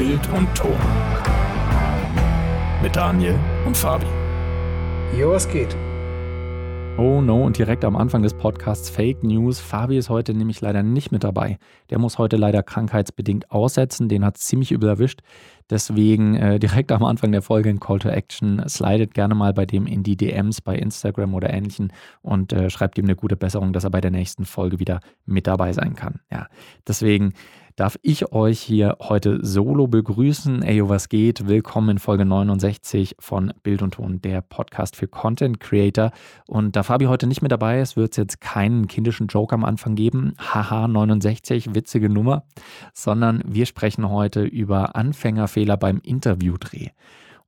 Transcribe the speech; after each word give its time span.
Bild 0.00 0.26
und 0.30 0.48
Ton. 0.54 0.78
Mit 2.82 2.96
Daniel 2.96 3.38
und 3.66 3.76
Fabi. 3.76 4.06
Jo, 5.14 5.32
was 5.32 5.46
geht? 5.46 5.76
Oh 6.96 7.20
no, 7.20 7.44
und 7.44 7.58
direkt 7.58 7.84
am 7.84 7.96
Anfang 7.96 8.22
des 8.22 8.32
Podcasts 8.32 8.88
Fake 8.88 9.22
News. 9.22 9.60
Fabi 9.60 9.98
ist 9.98 10.08
heute 10.08 10.32
nämlich 10.32 10.62
leider 10.62 10.82
nicht 10.82 11.12
mit 11.12 11.22
dabei. 11.22 11.58
Der 11.90 11.98
muss 11.98 12.16
heute 12.16 12.38
leider 12.38 12.62
krankheitsbedingt 12.62 13.50
aussetzen. 13.50 14.08
Den 14.08 14.24
hat 14.24 14.38
es 14.38 14.46
ziemlich 14.46 14.72
übel 14.72 14.88
erwischt. 14.88 15.20
Deswegen 15.70 16.34
äh, 16.34 16.58
direkt 16.58 16.90
am 16.90 17.04
Anfang 17.04 17.30
der 17.32 17.42
Folge 17.42 17.70
ein 17.70 17.80
Call 17.80 18.00
to 18.00 18.08
Action. 18.08 18.62
Slidet 18.68 19.14
gerne 19.14 19.34
mal 19.34 19.54
bei 19.54 19.66
dem 19.66 19.86
in 19.86 20.02
die 20.02 20.16
DMs 20.16 20.60
bei 20.60 20.76
Instagram 20.76 21.34
oder 21.34 21.50
ähnlichen 21.50 21.92
und 22.22 22.52
äh, 22.52 22.68
schreibt 22.70 22.98
ihm 22.98 23.04
eine 23.04 23.16
gute 23.16 23.36
Besserung, 23.36 23.72
dass 23.72 23.84
er 23.84 23.90
bei 23.90 24.00
der 24.00 24.10
nächsten 24.10 24.44
Folge 24.44 24.80
wieder 24.80 25.00
mit 25.26 25.46
dabei 25.46 25.72
sein 25.72 25.94
kann. 25.94 26.20
Ja, 26.30 26.48
deswegen 26.86 27.32
darf 27.80 27.98
ich 28.02 28.32
euch 28.32 28.60
hier 28.60 28.98
heute 29.00 29.38
solo 29.42 29.86
begrüßen. 29.86 30.62
Ey, 30.62 30.86
was 30.86 31.08
geht? 31.08 31.48
Willkommen 31.48 31.90
in 31.90 31.98
Folge 31.98 32.26
69 32.26 33.16
von 33.18 33.54
Bild 33.62 33.80
und 33.80 33.94
Ton, 33.94 34.20
der 34.20 34.42
Podcast 34.42 34.96
für 34.96 35.08
Content 35.08 35.60
Creator. 35.60 36.10
Und 36.46 36.76
da 36.76 36.82
Fabi 36.82 37.06
heute 37.06 37.26
nicht 37.26 37.40
mit 37.40 37.52
dabei 37.52 37.80
ist, 37.80 37.96
wird 37.96 38.12
es 38.12 38.16
jetzt 38.18 38.40
keinen 38.42 38.86
kindischen 38.86 39.28
Joke 39.28 39.54
am 39.54 39.64
Anfang 39.64 39.94
geben. 39.94 40.34
Haha, 40.38 40.88
69, 40.88 41.74
witzige 41.74 42.10
Nummer. 42.10 42.44
Sondern 42.92 43.42
wir 43.46 43.64
sprechen 43.64 44.10
heute 44.10 44.42
über 44.42 44.94
Anfängerfehler 44.94 45.59
beim 45.76 46.00
Interviewdreh. 46.02 46.88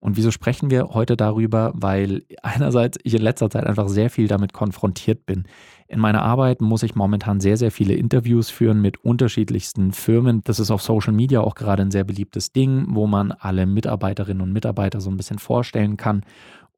Und 0.02 0.16
wieso 0.16 0.32
sprechen 0.32 0.68
wir 0.68 0.88
heute 0.88 1.16
darüber? 1.16 1.70
Weil 1.76 2.24
einerseits 2.42 2.98
ich 3.04 3.14
in 3.14 3.22
letzter 3.22 3.48
Zeit 3.50 3.64
einfach 3.64 3.88
sehr 3.88 4.10
viel 4.10 4.26
damit 4.26 4.52
konfrontiert 4.52 5.26
bin. 5.26 5.44
In 5.86 6.00
meiner 6.00 6.22
Arbeit 6.22 6.60
muss 6.60 6.82
ich 6.82 6.96
momentan 6.96 7.38
sehr, 7.38 7.56
sehr 7.56 7.70
viele 7.70 7.94
Interviews 7.94 8.50
führen 8.50 8.80
mit 8.80 9.04
unterschiedlichsten 9.04 9.92
Firmen. 9.92 10.42
Das 10.42 10.58
ist 10.58 10.72
auf 10.72 10.82
Social 10.82 11.12
Media 11.12 11.40
auch 11.40 11.54
gerade 11.54 11.82
ein 11.82 11.92
sehr 11.92 12.02
beliebtes 12.02 12.50
Ding, 12.50 12.86
wo 12.88 13.06
man 13.06 13.30
alle 13.30 13.64
Mitarbeiterinnen 13.64 14.42
und 14.42 14.52
Mitarbeiter 14.52 15.00
so 15.00 15.08
ein 15.08 15.16
bisschen 15.16 15.38
vorstellen 15.38 15.96
kann. 15.96 16.22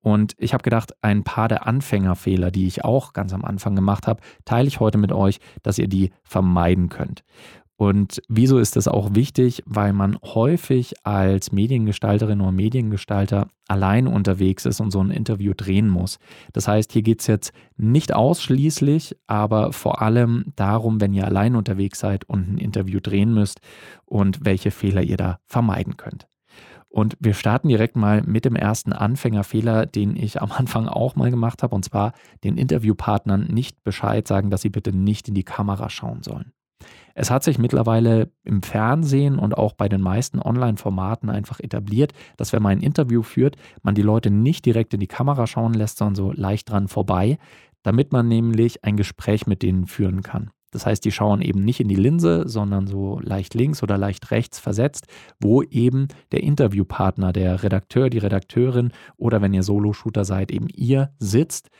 Und 0.02 0.34
ich 0.36 0.52
habe 0.52 0.62
gedacht, 0.62 0.92
ein 1.00 1.24
paar 1.24 1.48
der 1.48 1.66
Anfängerfehler, 1.66 2.50
die 2.50 2.66
ich 2.66 2.84
auch 2.84 3.14
ganz 3.14 3.32
am 3.32 3.42
Anfang 3.42 3.74
gemacht 3.74 4.06
habe, 4.06 4.20
teile 4.44 4.68
ich 4.68 4.80
heute 4.80 4.98
mit 4.98 5.12
euch, 5.12 5.40
dass 5.62 5.78
ihr 5.78 5.88
die 5.88 6.10
vermeiden 6.24 6.90
könnt. 6.90 7.24
Und 7.76 8.22
wieso 8.28 8.58
ist 8.58 8.76
das 8.76 8.86
auch 8.86 9.14
wichtig? 9.14 9.62
Weil 9.66 9.92
man 9.92 10.16
häufig 10.22 10.94
als 11.04 11.50
Mediengestalterin 11.50 12.40
oder 12.40 12.52
Mediengestalter 12.52 13.48
allein 13.66 14.06
unterwegs 14.06 14.64
ist 14.64 14.80
und 14.80 14.92
so 14.92 15.00
ein 15.00 15.10
Interview 15.10 15.54
drehen 15.56 15.88
muss. 15.88 16.18
Das 16.52 16.68
heißt, 16.68 16.92
hier 16.92 17.02
geht 17.02 17.20
es 17.20 17.26
jetzt 17.26 17.52
nicht 17.76 18.14
ausschließlich, 18.14 19.16
aber 19.26 19.72
vor 19.72 20.02
allem 20.02 20.52
darum, 20.54 21.00
wenn 21.00 21.14
ihr 21.14 21.26
allein 21.26 21.56
unterwegs 21.56 21.98
seid 21.98 22.24
und 22.28 22.48
ein 22.48 22.58
Interview 22.58 23.00
drehen 23.00 23.34
müsst 23.34 23.60
und 24.04 24.44
welche 24.44 24.70
Fehler 24.70 25.02
ihr 25.02 25.16
da 25.16 25.40
vermeiden 25.46 25.96
könnt. 25.96 26.28
Und 26.88 27.16
wir 27.18 27.34
starten 27.34 27.66
direkt 27.66 27.96
mal 27.96 28.22
mit 28.22 28.44
dem 28.44 28.54
ersten 28.54 28.92
Anfängerfehler, 28.92 29.84
den 29.84 30.14
ich 30.14 30.40
am 30.40 30.52
Anfang 30.52 30.86
auch 30.86 31.16
mal 31.16 31.28
gemacht 31.28 31.64
habe, 31.64 31.74
und 31.74 31.84
zwar 31.84 32.12
den 32.44 32.56
Interviewpartnern 32.56 33.48
nicht 33.48 33.82
Bescheid 33.82 34.28
sagen, 34.28 34.48
dass 34.50 34.62
sie 34.62 34.70
bitte 34.70 34.96
nicht 34.96 35.26
in 35.26 35.34
die 35.34 35.42
Kamera 35.42 35.90
schauen 35.90 36.22
sollen. 36.22 36.52
Es 37.14 37.30
hat 37.30 37.44
sich 37.44 37.58
mittlerweile 37.58 38.30
im 38.42 38.62
Fernsehen 38.62 39.38
und 39.38 39.56
auch 39.56 39.72
bei 39.72 39.88
den 39.88 40.00
meisten 40.00 40.40
Online-Formaten 40.40 41.30
einfach 41.30 41.60
etabliert, 41.60 42.12
dass 42.36 42.52
wenn 42.52 42.62
man 42.62 42.72
ein 42.72 42.82
Interview 42.82 43.22
führt, 43.22 43.56
man 43.82 43.94
die 43.94 44.02
Leute 44.02 44.30
nicht 44.30 44.66
direkt 44.66 44.94
in 44.94 45.00
die 45.00 45.06
Kamera 45.06 45.46
schauen 45.46 45.74
lässt, 45.74 45.98
sondern 45.98 46.16
so 46.16 46.32
leicht 46.32 46.70
dran 46.70 46.88
vorbei, 46.88 47.38
damit 47.82 48.12
man 48.12 48.26
nämlich 48.26 48.84
ein 48.84 48.96
Gespräch 48.96 49.46
mit 49.46 49.62
denen 49.62 49.86
führen 49.86 50.22
kann. 50.22 50.50
Das 50.72 50.86
heißt, 50.86 51.04
die 51.04 51.12
schauen 51.12 51.40
eben 51.40 51.60
nicht 51.60 51.78
in 51.78 51.86
die 51.86 51.94
Linse, 51.94 52.48
sondern 52.48 52.88
so 52.88 53.20
leicht 53.20 53.54
links 53.54 53.84
oder 53.84 53.96
leicht 53.96 54.32
rechts 54.32 54.58
versetzt, 54.58 55.06
wo 55.38 55.62
eben 55.62 56.08
der 56.32 56.42
Interviewpartner, 56.42 57.32
der 57.32 57.62
Redakteur, 57.62 58.10
die 58.10 58.18
Redakteurin 58.18 58.90
oder 59.16 59.40
wenn 59.40 59.54
ihr 59.54 59.62
Solo-Shooter 59.62 60.24
seid, 60.24 60.50
eben 60.50 60.66
ihr 60.74 61.10
sitzt 61.20 61.70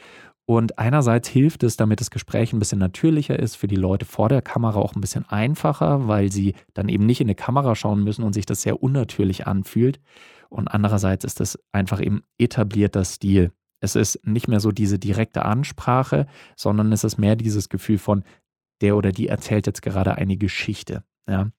und 0.47 0.79
einerseits 0.79 1.29
hilft 1.29 1.63
es, 1.63 1.77
damit 1.77 2.01
das 2.01 2.11
Gespräch 2.11 2.53
ein 2.53 2.59
bisschen 2.59 2.79
natürlicher 2.79 3.39
ist, 3.39 3.57
für 3.57 3.67
die 3.67 3.77
Leute 3.77 4.05
vor 4.05 4.29
der 4.29 4.43
Kamera 4.43 4.79
auch 4.79 4.95
ein 4.95 5.01
bisschen 5.01 5.27
einfacher, 5.27 6.07
weil 6.07 6.31
sie 6.31 6.55
dann 6.75 6.89
eben 6.89 7.07
nicht 7.07 7.21
in 7.21 7.29
die 7.29 7.35
Kamera 7.35 7.75
schauen 7.75 8.05
müssen 8.05 8.23
und 8.23 8.35
sich 8.35 8.45
das 8.45 8.63
sehr 8.63 8.83
unnatürlich 8.83 9.47
anfühlt. 9.47 10.01
Und 10.51 10.69
andererseits 10.69 11.25
ist 11.25 11.41
es 11.41 11.59
einfach 11.73 12.01
eben 12.01 12.23
etablierter 12.39 13.05
Stil. 13.05 13.53
Es 13.81 13.97
ist 13.97 14.21
nicht 14.27 14.49
mehr 14.49 14.61
so 14.61 14.71
diese 14.71 14.99
direkte 14.99 15.45
Ansprache, 15.45 16.27
sondern 16.57 16.93
es 16.93 17.05
ist 17.05 17.19
mehr 17.19 17.37
dieses 17.37 17.69
Gefühl 17.69 17.99
von, 17.99 18.23
der 18.81 18.97
oder 18.97 19.13
die 19.13 19.29
erzählt 19.29 19.67
jetzt 19.67 19.83
gerade 19.83 20.17
eine 20.17 20.37
Geschichte. 20.37 21.05
Ja. 21.27 21.51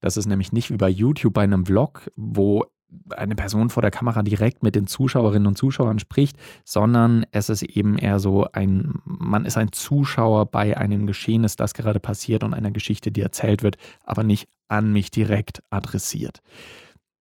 Das 0.00 0.16
ist 0.16 0.26
nämlich 0.26 0.52
nicht 0.52 0.70
wie 0.70 0.76
bei 0.76 0.88
YouTube 0.88 1.32
bei 1.32 1.44
einem 1.44 1.64
Vlog, 1.64 2.10
wo 2.16 2.66
eine 3.10 3.34
Person 3.34 3.70
vor 3.70 3.82
der 3.82 3.90
Kamera 3.90 4.22
direkt 4.22 4.62
mit 4.62 4.74
den 4.74 4.86
Zuschauerinnen 4.86 5.46
und 5.46 5.58
Zuschauern 5.58 5.98
spricht, 5.98 6.36
sondern 6.64 7.24
es 7.30 7.48
ist 7.48 7.62
eben 7.62 7.98
eher 7.98 8.18
so 8.18 8.46
ein, 8.52 8.94
man 9.04 9.44
ist 9.44 9.56
ein 9.56 9.72
Zuschauer 9.72 10.46
bei 10.46 10.76
einem 10.76 11.06
Geschehnis, 11.06 11.56
das 11.56 11.74
gerade 11.74 12.00
passiert 12.00 12.44
und 12.44 12.54
einer 12.54 12.70
Geschichte, 12.70 13.10
die 13.10 13.22
erzählt 13.22 13.62
wird, 13.62 13.76
aber 14.04 14.22
nicht 14.22 14.48
an 14.68 14.92
mich 14.92 15.10
direkt 15.10 15.62
adressiert. 15.70 16.42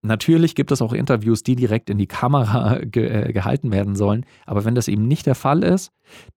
Natürlich 0.04 0.56
gibt 0.56 0.72
es 0.72 0.82
auch 0.82 0.94
Interviews, 0.94 1.44
die 1.44 1.56
direkt 1.56 1.90
in 1.90 2.00
die 2.00 2.08
Kamera 2.08 2.80
ge 2.84 3.08
äh, 3.08 3.34
gehalten 3.34 3.72
werden 3.72 3.96
sollen. 3.96 4.26
Aber 4.46 4.66
wenn 4.66 4.74
das 4.74 4.88
eben 4.88 5.08
nicht 5.08 5.26
der 5.26 5.36
Fall 5.36 5.64
ist, 5.64 5.92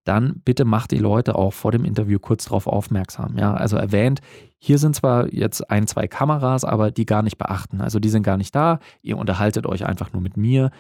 dann 0.05 0.43
bitte 0.45 0.65
macht 0.65 0.91
die 0.91 0.99
Leute 0.99 1.35
auch 1.35 1.53
vor 1.53 1.73
dem 1.73 1.85
Interview 1.85 2.19
kurz 2.19 2.45
darauf 2.45 2.67
aufmerksam. 2.67 3.39
Ja, 3.39 3.55
also 3.55 3.77
erwähnt, 3.77 4.21
hier 4.59 4.79
sind 4.79 4.95
zwar 4.95 5.33
jetzt 5.33 5.71
ein, 5.71 5.87
zwei 5.87 6.07
Kameras, 6.07 6.65
aber 6.65 6.91
die 6.91 7.07
gar 7.07 7.23
nicht 7.23 7.39
beachten. 7.39 7.81
Also 7.81 7.99
die 8.01 8.11
sind 8.11 8.23
gar 8.23 8.37
nicht 8.37 8.55
da. 8.55 8.81
Ihr 9.03 9.17
unterhaltet 9.17 9.67
euch 9.67 9.87
einfach 9.87 10.13
nur 10.13 10.23
mit 10.23 10.37
mir 10.37 10.71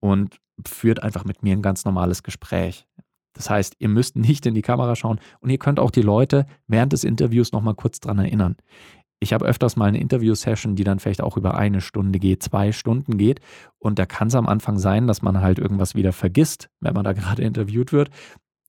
und 0.00 0.36
führt 0.66 1.02
einfach 1.02 1.24
mit 1.24 1.42
mir 1.42 1.52
ein 1.52 1.62
ganz 1.62 1.84
normales 1.84 2.22
Gespräch. 2.22 2.86
Das 3.34 3.48
heißt, 3.48 3.76
ihr 3.78 3.88
müsst 3.88 4.16
nicht 4.16 4.44
in 4.46 4.54
die 4.54 4.62
Kamera 4.62 4.94
schauen 4.94 5.18
und 5.40 5.50
ihr 5.50 5.58
könnt 5.58 5.80
auch 5.80 5.90
die 5.90 6.02
Leute 6.02 6.44
während 6.66 6.92
des 6.92 7.04
Interviews 7.04 7.52
nochmal 7.52 7.74
kurz 7.74 8.00
dran 8.00 8.18
erinnern. 8.18 8.56
Ich 9.22 9.32
habe 9.32 9.46
öfters 9.46 9.76
mal 9.76 9.86
eine 9.86 10.00
Interview-Session, 10.00 10.74
die 10.74 10.82
dann 10.82 10.98
vielleicht 10.98 11.22
auch 11.22 11.36
über 11.36 11.54
eine 11.56 11.80
Stunde 11.80 12.18
geht, 12.18 12.42
zwei 12.42 12.72
Stunden 12.72 13.18
geht. 13.18 13.40
Und 13.78 14.00
da 14.00 14.04
kann 14.04 14.26
es 14.26 14.34
am 14.34 14.48
Anfang 14.48 14.78
sein, 14.78 15.06
dass 15.06 15.22
man 15.22 15.40
halt 15.40 15.60
irgendwas 15.60 15.94
wieder 15.94 16.12
vergisst, 16.12 16.68
wenn 16.80 16.92
man 16.92 17.04
da 17.04 17.12
gerade 17.12 17.42
interviewt 17.42 17.92
wird. 17.92 18.10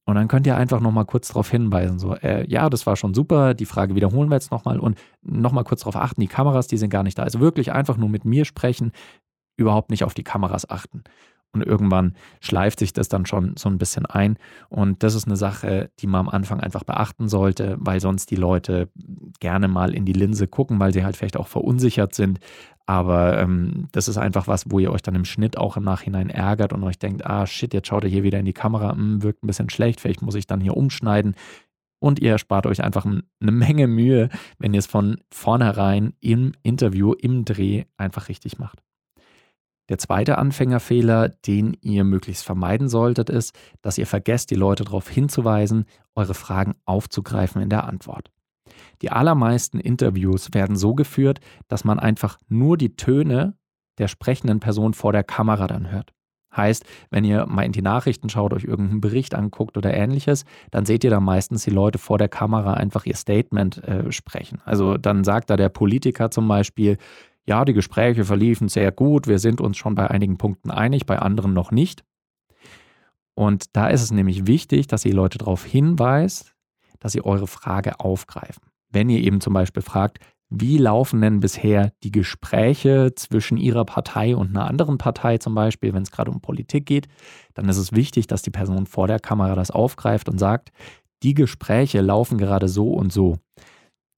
Und 0.06 0.14
dann 0.16 0.28
könnt 0.28 0.46
ihr 0.46 0.56
einfach 0.56 0.80
nochmal 0.80 1.06
kurz 1.06 1.30
darauf 1.30 1.50
hinweisen, 1.50 1.98
so, 1.98 2.14
äh, 2.16 2.46
ja, 2.48 2.70
das 2.70 2.86
war 2.86 2.98
schon 2.98 3.14
super, 3.14 3.54
die 3.54 3.66
Frage 3.66 3.96
wiederholen 3.96 4.30
wir 4.30 4.36
jetzt 4.36 4.52
nochmal 4.52 4.80
und 4.80 5.00
nochmal 5.22 5.64
kurz 5.64 5.80
darauf 5.80 5.96
achten, 5.96 6.20
die 6.20 6.28
Kameras, 6.28 6.68
die 6.68 6.78
sind 6.78 6.90
gar 6.90 7.04
nicht 7.04 7.18
da. 7.18 7.24
Also 7.24 7.40
wirklich 7.40 7.72
einfach 7.72 7.98
nur 7.98 8.10
mit 8.10 8.26
mir 8.26 8.46
sprechen, 8.46 8.92
überhaupt 9.58 9.90
nicht 9.90 10.04
auf 10.04 10.14
die 10.14 10.24
Kameras 10.24 10.70
achten. 10.70 11.04
Und 11.54 11.62
irgendwann 11.62 12.16
schleift 12.42 12.80
sich 12.80 12.94
das 12.94 13.10
dann 13.10 13.28
schon 13.28 13.56
so 13.58 13.70
ein 13.70 13.78
bisschen 13.78 14.08
ein. 14.08 14.38
Und 14.70 15.04
das 15.04 15.14
ist 15.14 15.28
eine 15.28 15.36
Sache, 15.36 15.92
die 16.00 16.08
man 16.08 16.22
am 16.22 16.30
Anfang 16.30 16.60
einfach 16.60 16.84
beachten 16.84 17.30
sollte, 17.30 17.78
weil 17.80 18.00
sonst 18.00 18.32
die 18.32 18.36
Leute 18.36 18.90
gerne 19.40 19.68
mal 19.68 19.94
in 19.94 20.06
die 20.06 20.14
Linse 20.14 20.48
gucken, 20.48 20.80
weil 20.80 20.94
sie 20.94 21.06
halt 21.06 21.16
vielleicht 21.16 21.38
auch 21.38 21.48
verunsichert 21.48 22.16
sind. 22.16 22.40
Aber 22.86 23.40
ähm, 23.40 23.88
das 23.92 24.08
ist 24.08 24.18
einfach 24.18 24.48
was, 24.48 24.70
wo 24.70 24.80
ihr 24.80 24.92
euch 24.92 25.04
dann 25.04 25.16
im 25.16 25.26
Schnitt 25.26 25.58
auch 25.58 25.78
im 25.78 25.84
Nachhinein 25.84 26.30
ärgert 26.30 26.74
und 26.74 26.84
euch 26.84 26.98
denkt, 26.98 27.26
ah 27.26 27.46
shit, 27.46 27.74
jetzt 27.74 27.88
schaut 27.88 28.04
er 28.04 28.10
hier 28.10 28.24
wieder 28.24 28.40
in 28.40 28.46
die 28.46 28.54
Kamera, 28.54 28.92
hm, 28.92 29.22
wirkt 29.22 29.44
ein 29.44 29.48
bisschen 29.48 29.70
schlecht, 29.70 30.02
vielleicht 30.02 30.22
muss 30.22 30.36
ich 30.36 30.48
dann 30.48 30.60
hier 30.60 30.76
umschneiden. 30.76 31.36
Und 32.00 32.20
ihr 32.20 32.32
erspart 32.32 32.66
euch 32.66 32.84
einfach 32.84 33.06
eine 33.06 33.24
Menge 33.40 33.88
Mühe, 33.88 34.28
wenn 34.58 34.74
ihr 34.74 34.80
es 34.80 34.88
von 34.88 35.22
vornherein 35.32 36.14
im 36.20 36.52
Interview, 36.62 37.14
im 37.14 37.46
Dreh 37.46 37.86
einfach 37.96 38.28
richtig 38.28 38.60
macht. 38.60 38.84
Der 39.90 39.98
zweite 39.98 40.38
Anfängerfehler, 40.38 41.30
den 41.30 41.76
ihr 41.82 42.04
möglichst 42.04 42.46
vermeiden 42.46 42.88
solltet, 42.88 43.30
ist, 43.30 43.54
dass 43.82 43.98
ihr 43.98 44.08
vergesst, 44.08 44.50
die 44.50 44.56
Leute 44.56 44.86
darauf 44.86 45.10
hinzuweisen, 45.10 45.86
eure 46.16 46.34
Fragen 46.34 46.76
aufzugreifen 46.86 47.62
in 47.62 47.70
der 47.70 47.84
Antwort. 47.84 48.32
Die 49.02 49.12
allermeisten 49.12 49.80
Interviews 49.80 50.54
werden 50.54 50.78
so 50.78 50.96
geführt, 50.96 51.40
dass 51.68 51.84
man 51.84 52.00
einfach 52.00 52.38
nur 52.48 52.78
die 52.78 52.96
Töne 52.96 53.58
der 53.98 54.08
sprechenden 54.08 54.60
Person 54.60 54.94
vor 54.94 55.12
der 55.12 55.24
Kamera 55.24 55.68
dann 55.68 55.92
hört. 55.92 56.14
Heißt, 56.56 56.86
wenn 57.10 57.26
ihr 57.26 57.48
mal 57.48 57.64
in 57.64 57.72
die 57.72 57.82
Nachrichten 57.82 58.30
schaut, 58.30 58.54
euch 58.54 58.64
irgendeinen 58.64 59.02
Bericht 59.02 59.34
anguckt 59.34 59.76
oder 59.76 59.94
ähnliches, 59.94 60.46
dann 60.70 60.86
seht 60.86 61.04
ihr 61.04 61.10
da 61.10 61.20
meistens 61.20 61.64
die 61.64 61.72
Leute 61.72 61.98
vor 61.98 62.20
der 62.20 62.30
Kamera 62.30 62.76
einfach 62.76 63.06
ihr 63.06 63.16
Statement 63.16 63.84
äh, 63.84 64.12
sprechen. 64.12 64.62
Also 64.64 64.98
dann 64.98 65.24
sagt 65.24 65.50
da 65.50 65.58
der 65.58 65.70
Politiker 65.70 66.30
zum 66.30 66.48
Beispiel, 66.48 66.98
ja, 67.46 67.66
die 67.66 67.74
Gespräche 67.74 68.26
verliefen 68.26 68.70
sehr 68.70 68.92
gut, 68.92 69.28
wir 69.28 69.40
sind 69.40 69.62
uns 69.62 69.78
schon 69.78 69.96
bei 69.96 70.10
einigen 70.10 70.38
Punkten 70.38 70.72
einig, 70.72 71.06
bei 71.06 71.20
anderen 71.20 71.54
noch 71.54 71.72
nicht. 71.72 72.04
Und 73.36 73.76
da 73.76 73.88
ist 73.88 74.02
es 74.02 74.12
nämlich 74.12 74.48
wichtig, 74.48 74.88
dass 74.88 75.06
ihr 75.06 75.14
Leute 75.14 75.40
darauf 75.40 75.66
hinweist, 75.66 76.54
dass 77.00 77.14
sie 77.14 77.26
eure 77.26 77.48
Frage 77.48 78.00
aufgreifen. 78.00 78.64
Wenn 78.90 79.10
ihr 79.10 79.20
eben 79.20 79.42
zum 79.42 79.54
Beispiel 79.54 79.82
fragt, 79.82 80.20
wie 80.56 80.78
laufen 80.78 81.20
denn 81.22 81.40
bisher 81.40 81.92
die 82.04 82.12
Gespräche 82.12 83.14
zwischen 83.16 83.58
Ihrer 83.58 83.86
Partei 83.86 84.36
und 84.36 84.50
einer 84.50 84.68
anderen 84.68 85.00
Partei 85.00 85.40
zum 85.40 85.56
Beispiel, 85.56 85.94
wenn 85.94 86.04
es 86.04 86.12
gerade 86.12 86.30
um 86.30 86.42
Politik 86.42 86.86
geht, 86.86 87.08
dann 87.56 87.68
ist 87.70 87.78
es 87.78 87.92
wichtig, 87.92 88.28
dass 88.28 88.44
die 88.44 88.52
Person 88.52 88.86
vor 88.86 89.08
der 89.08 89.20
Kamera 89.20 89.56
das 89.56 89.72
aufgreift 89.72 90.30
und 90.30 90.38
sagt, 90.38 90.72
die 91.24 91.34
Gespräche 91.34 92.02
laufen 92.02 92.38
gerade 92.38 92.68
so 92.68 92.94
und 92.94 93.12
so. 93.12 93.40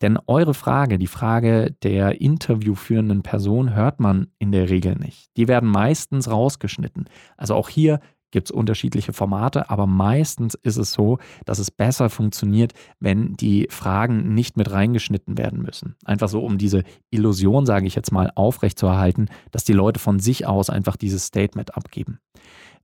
Denn 0.02 0.20
eure 0.28 0.54
Frage, 0.54 1.00
die 1.00 1.08
Frage 1.08 1.72
der 1.84 2.20
interviewführenden 2.22 3.24
Person, 3.24 3.74
hört 3.74 4.00
man 4.00 4.28
in 4.40 4.52
der 4.52 4.70
Regel 4.70 4.96
nicht. 4.96 5.30
Die 5.38 5.48
werden 5.48 5.70
meistens 5.70 6.30
rausgeschnitten. 6.30 7.06
Also 7.38 7.56
auch 7.56 7.70
hier 7.70 8.00
gibt 8.32 8.50
es 8.50 8.52
unterschiedliche 8.52 9.14
Formate, 9.14 9.70
aber 9.70 9.88
meistens 9.88 10.56
ist 10.56 10.76
es 10.76 10.92
so, 10.92 11.20
dass 11.46 11.58
es 11.58 11.72
besser 11.72 12.10
funktioniert, 12.10 12.74
wenn 13.00 13.36
die 13.36 13.68
Fragen 13.70 14.34
nicht 14.34 14.58
mit 14.58 14.72
reingeschnitten 14.72 15.38
werden 15.38 15.62
müssen. 15.62 15.96
Einfach 16.04 16.28
so, 16.28 16.44
um 16.44 16.58
diese 16.58 16.84
Illusion, 17.12 17.66
sage 17.66 17.88
ich 17.88 17.96
jetzt 17.96 18.12
mal, 18.12 18.30
aufrechtzuerhalten, 18.36 19.30
dass 19.52 19.64
die 19.64 19.72
Leute 19.72 20.02
von 20.02 20.20
sich 20.20 20.46
aus 20.46 20.70
einfach 20.70 20.98
dieses 20.98 21.26
Statement 21.26 21.78
abgeben. 21.78 22.20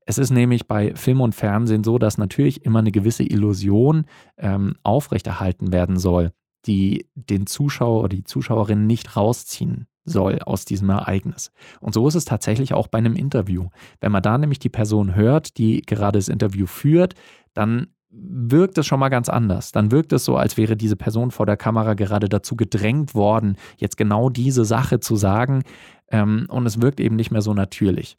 Es 0.06 0.18
ist 0.18 0.31
nämlich 0.31 0.68
bei 0.68 0.96
Film 0.96 1.19
und 1.19 1.36
Fernsehen 1.36 1.84
so, 1.84 1.98
dass 1.98 2.18
natürlich 2.18 2.66
immer 2.66 2.80
eine 2.80 2.92
gewisse 2.92 3.24
Illusion 3.24 4.06
ähm, 4.38 4.75
aufrechterhalten 4.84 5.74
werden 5.74 6.00
soll, 6.00 6.31
die 6.66 7.08
den 7.16 7.48
Zuschauer 7.48 8.02
oder 8.02 8.16
die 8.16 8.24
Zuschauerin 8.24 8.88
nicht 8.88 9.16
rausziehen 9.16 9.88
soll 10.04 10.40
aus 10.40 10.66
diesem 10.66 10.90
Ereignis. 10.90 11.52
Und 11.80 11.94
so 11.94 12.08
ist 12.08 12.16
es 12.16 12.25
tatsächlich 12.25 12.74
auch 12.74 12.88
bei 12.88 12.98
einem 12.98 13.16
Interview. 13.16 13.69
Wenn 14.00 14.12
man 14.12 14.24
da 14.24 14.38
nämlich 14.38 14.60
die 14.60 14.69
Person 14.69 15.16
hört, 15.16 15.58
die 15.58 15.81
gerade 15.81 16.18
das 16.18 16.28
Interview 16.28 16.66
führt, 16.66 17.13
dann 17.54 17.88
wirkt 18.10 18.78
es 18.78 18.86
schon 18.86 19.00
mal 19.00 19.10
ganz 19.10 19.30
anders. 19.30 19.72
Dann 19.72 19.92
wirkt 19.92 20.12
es 20.12 20.25
so, 20.25 20.36
als 20.36 20.58
wäre 20.58 20.75
diese 20.75 20.96
Person 20.96 21.31
vor 21.31 21.46
der 21.46 21.58
Kamera 21.58 21.94
gerade 21.94 22.28
dazu 22.28 22.56
gedrängt 22.56 23.16
worden, 23.16 23.56
jetzt 23.78 23.98
genau 23.98 24.30
diese 24.30 24.66
Sache 24.66 25.00
zu 25.00 25.16
sagen. 25.16 25.64
Ähm, 26.10 26.46
und 26.50 26.66
es 26.66 26.81
wirkt 26.81 27.00
eben 27.00 27.16
nicht 27.16 27.31
mehr 27.31 27.42
so 27.42 27.54
natürlich. 27.54 28.18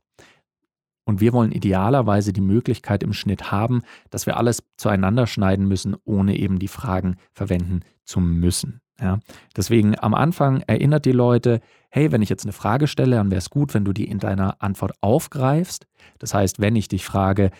Und 1.04 1.20
wir 1.20 1.32
wollen 1.32 1.52
idealerweise 1.52 2.32
die 2.32 2.40
Möglichkeit 2.40 3.02
im 3.02 3.12
Schnitt 3.12 3.50
haben, 3.50 3.82
dass 4.10 4.26
wir 4.26 4.36
alles 4.36 4.62
zueinander 4.76 5.26
schneiden 5.26 5.66
müssen, 5.66 5.96
ohne 6.04 6.36
eben 6.36 6.58
die 6.58 6.68
Fragen 6.68 7.16
verwenden 7.32 7.80
zu 8.04 8.20
müssen. 8.20 8.80
Ja, 9.00 9.18
deswegen 9.56 9.98
am 9.98 10.14
Anfang 10.14 10.62
erinnert 10.68 11.06
die 11.06 11.12
Leute, 11.12 11.60
hey, 11.90 12.12
wenn 12.12 12.22
ich 12.22 12.28
jetzt 12.28 12.44
eine 12.44 12.52
Frage 12.52 12.86
stelle, 12.86 13.16
dann 13.16 13.30
wäre 13.30 13.38
es 13.38 13.50
gut, 13.50 13.74
wenn 13.74 13.84
du 13.84 13.92
die 13.92 14.04
in 14.04 14.20
deiner 14.20 14.62
Antwort 14.62 14.92
aufgreifst. 15.00 15.86
Das 16.20 16.34
heißt, 16.34 16.60
wenn 16.60 16.76
ich 16.76 16.86
dich 16.86 17.04
frage, 17.04 17.50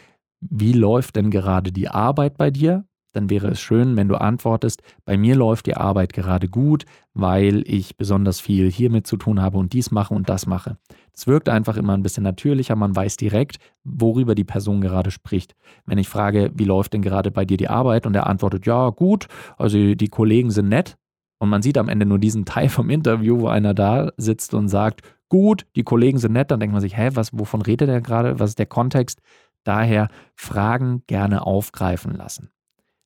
wie 0.41 0.73
läuft 0.73 1.17
denn 1.17 1.31
gerade 1.31 1.73
die 1.73 1.89
Arbeit 1.89 2.37
bei 2.37 2.51
dir, 2.51 2.85
dann 3.13 3.31
wäre 3.31 3.49
es 3.49 3.61
schön, 3.61 3.97
wenn 3.97 4.09
du 4.09 4.21
antwortest, 4.21 4.83
bei 5.05 5.17
mir 5.17 5.37
läuft 5.37 5.67
die 5.67 5.77
Arbeit 5.77 6.13
gerade 6.13 6.49
gut, 6.49 6.85
weil 7.15 7.63
ich 7.67 7.97
besonders 7.97 8.41
viel 8.41 8.71
hiermit 8.71 9.07
zu 9.07 9.17
tun 9.17 9.41
habe 9.41 9.59
und 9.59 9.73
dies 9.73 9.91
mache 9.91 10.15
und 10.15 10.29
das 10.29 10.47
mache. 10.47 10.79
Es 11.13 11.27
wirkt 11.27 11.49
einfach 11.49 11.77
immer 11.77 11.95
ein 11.95 12.03
bisschen 12.03 12.25
natürlicher, 12.25 12.77
man 12.77 12.97
weiß 12.97 13.17
direkt, 13.17 13.59
worüber 13.85 14.35
die 14.35 14.45
Person 14.45 14.81
gerade 14.81 15.11
spricht. 15.11 15.55
Wenn 15.87 15.99
ich 15.99 16.09
frage, 16.09 16.51
wie 16.55 16.65
läuft 16.65 16.95
denn 16.95 17.03
gerade 17.03 17.31
bei 17.31 17.45
dir 17.45 17.57
die 17.57 17.69
Arbeit 17.69 18.07
und 18.07 18.15
er 18.15 18.27
antwortet, 18.27 18.67
ja, 18.67 18.91
gut, 18.91 19.29
also 19.59 19.95
die 19.95 20.09
Kollegen 20.09 20.51
sind 20.51 20.69
nett, 20.69 20.97
und 21.43 21.49
man 21.49 21.61
sieht 21.61 21.77
am 21.77 21.89
Ende 21.89 22.07
nur 22.07 22.21
diesen 22.21 22.45
Teil 22.45 22.69
vom 22.69 22.89
Interview, 22.89 23.41
wo 23.41 23.49
einer 23.49 23.75
da 23.75 24.13
sitzt 24.17 24.55
und 24.55 24.69
sagt, 24.69 25.01
gut, 25.29 25.67
die 25.75 25.83
Kollegen 25.83 26.19
sind 26.19 26.35
nett, 26.35 26.53
dann 26.53 26.61
denkt 26.61 26.73
man 26.73 26.81
sich, 26.81 26.97
hä, 26.97 27.11
was, 27.15 27.37
wovon 27.37 27.63
redet 27.63 27.89
er 27.89 28.01
gerade? 28.01 28.39
Was 28.39 28.51
ist 28.51 28.61
der 28.61 28.67
Kontext? 28.67 29.21
Daher 29.65 30.07
Fragen 30.37 31.03
gerne 31.09 31.45
aufgreifen 31.45 32.15
lassen. 32.15 32.52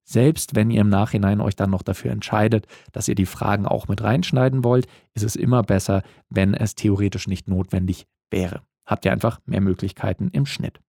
Selbst 0.09 0.55
wenn 0.55 0.71
ihr 0.71 0.81
im 0.81 0.89
Nachhinein 0.89 1.41
euch 1.41 1.57
dann 1.57 1.71
noch 1.71 1.83
dafür 1.83 2.13
entscheidet, 2.13 2.67
dass 2.93 3.09
ihr 3.09 3.17
die 3.17 3.27
Fragen 3.27 3.67
auch 3.67 3.89
mit 3.89 4.03
reinschneiden 4.03 4.63
wollt, 4.63 4.87
ist 5.15 5.25
es 5.25 5.35
immer 5.35 5.65
besser, 5.65 6.03
wenn 6.31 6.55
es 6.55 6.77
theoretisch 6.77 7.27
nicht 7.27 7.49
notwendig 7.49 8.07
wäre. 8.31 8.63
Habt 8.87 9.05
ihr 9.05 9.13
einfach 9.13 9.41
mehr 9.47 9.61
Möglichkeiten 9.61 10.29
im 10.29 10.47
Schnitt. 10.47 10.81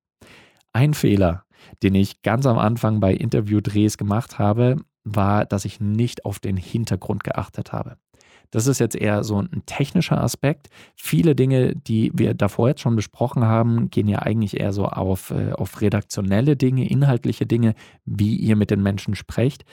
Ein 0.71 0.93
Fehler, 0.93 1.45
den 1.81 1.95
ich 1.95 2.21
ganz 2.21 2.45
am 2.45 2.59
Anfang 2.59 2.99
bei 2.99 3.11
Interviewdrehs 3.11 3.97
gemacht 3.97 4.37
habe, 4.37 4.77
war, 5.03 5.45
dass 5.45 5.65
ich 5.65 5.79
nicht 5.79 6.23
auf 6.23 6.39
den 6.39 6.55
Hintergrund 6.55 7.23
geachtet 7.23 7.73
habe. 7.73 7.97
Das 8.51 8.67
ist 8.67 8.79
jetzt 8.79 8.95
eher 8.95 9.23
so 9.23 9.41
ein 9.41 9.63
technischer 9.65 10.21
Aspekt. 10.21 10.69
Viele 10.95 11.35
Dinge, 11.35 11.75
die 11.75 12.11
wir 12.13 12.33
davor 12.33 12.69
jetzt 12.69 12.81
schon 12.81 12.95
besprochen 12.95 13.43
haben, 13.43 13.89
gehen 13.89 14.07
ja 14.07 14.19
eigentlich 14.19 14.59
eher 14.59 14.73
so 14.73 14.85
auf, 14.85 15.31
äh, 15.31 15.51
auf 15.53 15.81
redaktionelle 15.81 16.55
Dinge, 16.55 16.89
inhaltliche 16.89 17.45
Dinge, 17.45 17.75
wie 18.05 18.35
ihr 18.35 18.55
mit 18.55 18.71
den 18.71 18.81
Menschen 18.81 19.15
sprecht. 19.15 19.65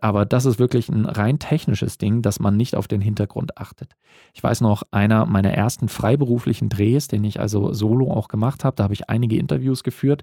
Aber 0.00 0.24
das 0.24 0.46
ist 0.46 0.58
wirklich 0.58 0.88
ein 0.88 1.04
rein 1.04 1.38
technisches 1.38 1.98
Ding, 1.98 2.22
dass 2.22 2.40
man 2.40 2.56
nicht 2.56 2.76
auf 2.76 2.88
den 2.88 3.00
Hintergrund 3.00 3.58
achtet. 3.58 3.94
Ich 4.32 4.42
weiß 4.42 4.62
noch, 4.62 4.84
einer 4.90 5.26
meiner 5.26 5.52
ersten 5.52 5.88
freiberuflichen 5.88 6.68
Drehs, 6.68 7.08
den 7.08 7.24
ich 7.24 7.40
also 7.40 7.72
solo 7.72 8.10
auch 8.10 8.28
gemacht 8.28 8.64
habe, 8.64 8.76
da 8.76 8.84
habe 8.84 8.94
ich 8.94 9.10
einige 9.10 9.36
Interviews 9.36 9.82
geführt 9.82 10.22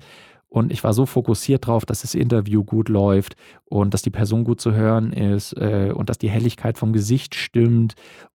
und 0.49 0.71
ich 0.71 0.83
war 0.83 0.93
so 0.93 1.05
fokussiert 1.05 1.67
drauf, 1.67 1.85
dass 1.85 2.01
das 2.01 2.15
Interview 2.15 2.63
gut 2.63 2.89
läuft 2.89 3.35
und 3.65 3.93
dass 3.93 4.01
die 4.01 4.09
Person 4.09 4.43
gut 4.43 4.59
zu 4.59 4.73
hören 4.73 5.13
ist 5.13 5.53
äh, 5.53 5.93
und 5.95 6.09
dass 6.09 6.17
die 6.17 6.29
Helligkeit 6.29 6.77
vom 6.77 6.91
Gesicht 6.91 7.35
stimmt. 7.35 7.93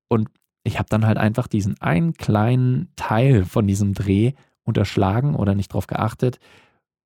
Und 0.08 0.30
ich 0.62 0.78
habe 0.78 0.88
dann 0.88 1.06
halt 1.06 1.18
einfach 1.18 1.48
diesen 1.48 1.80
einen 1.80 2.14
kleinen 2.14 2.92
Teil 2.94 3.44
von 3.44 3.66
diesem 3.66 3.94
Dreh 3.94 4.32
unterschlagen 4.62 5.34
oder 5.34 5.56
nicht 5.56 5.72
drauf 5.72 5.88
geachtet. 5.88 6.38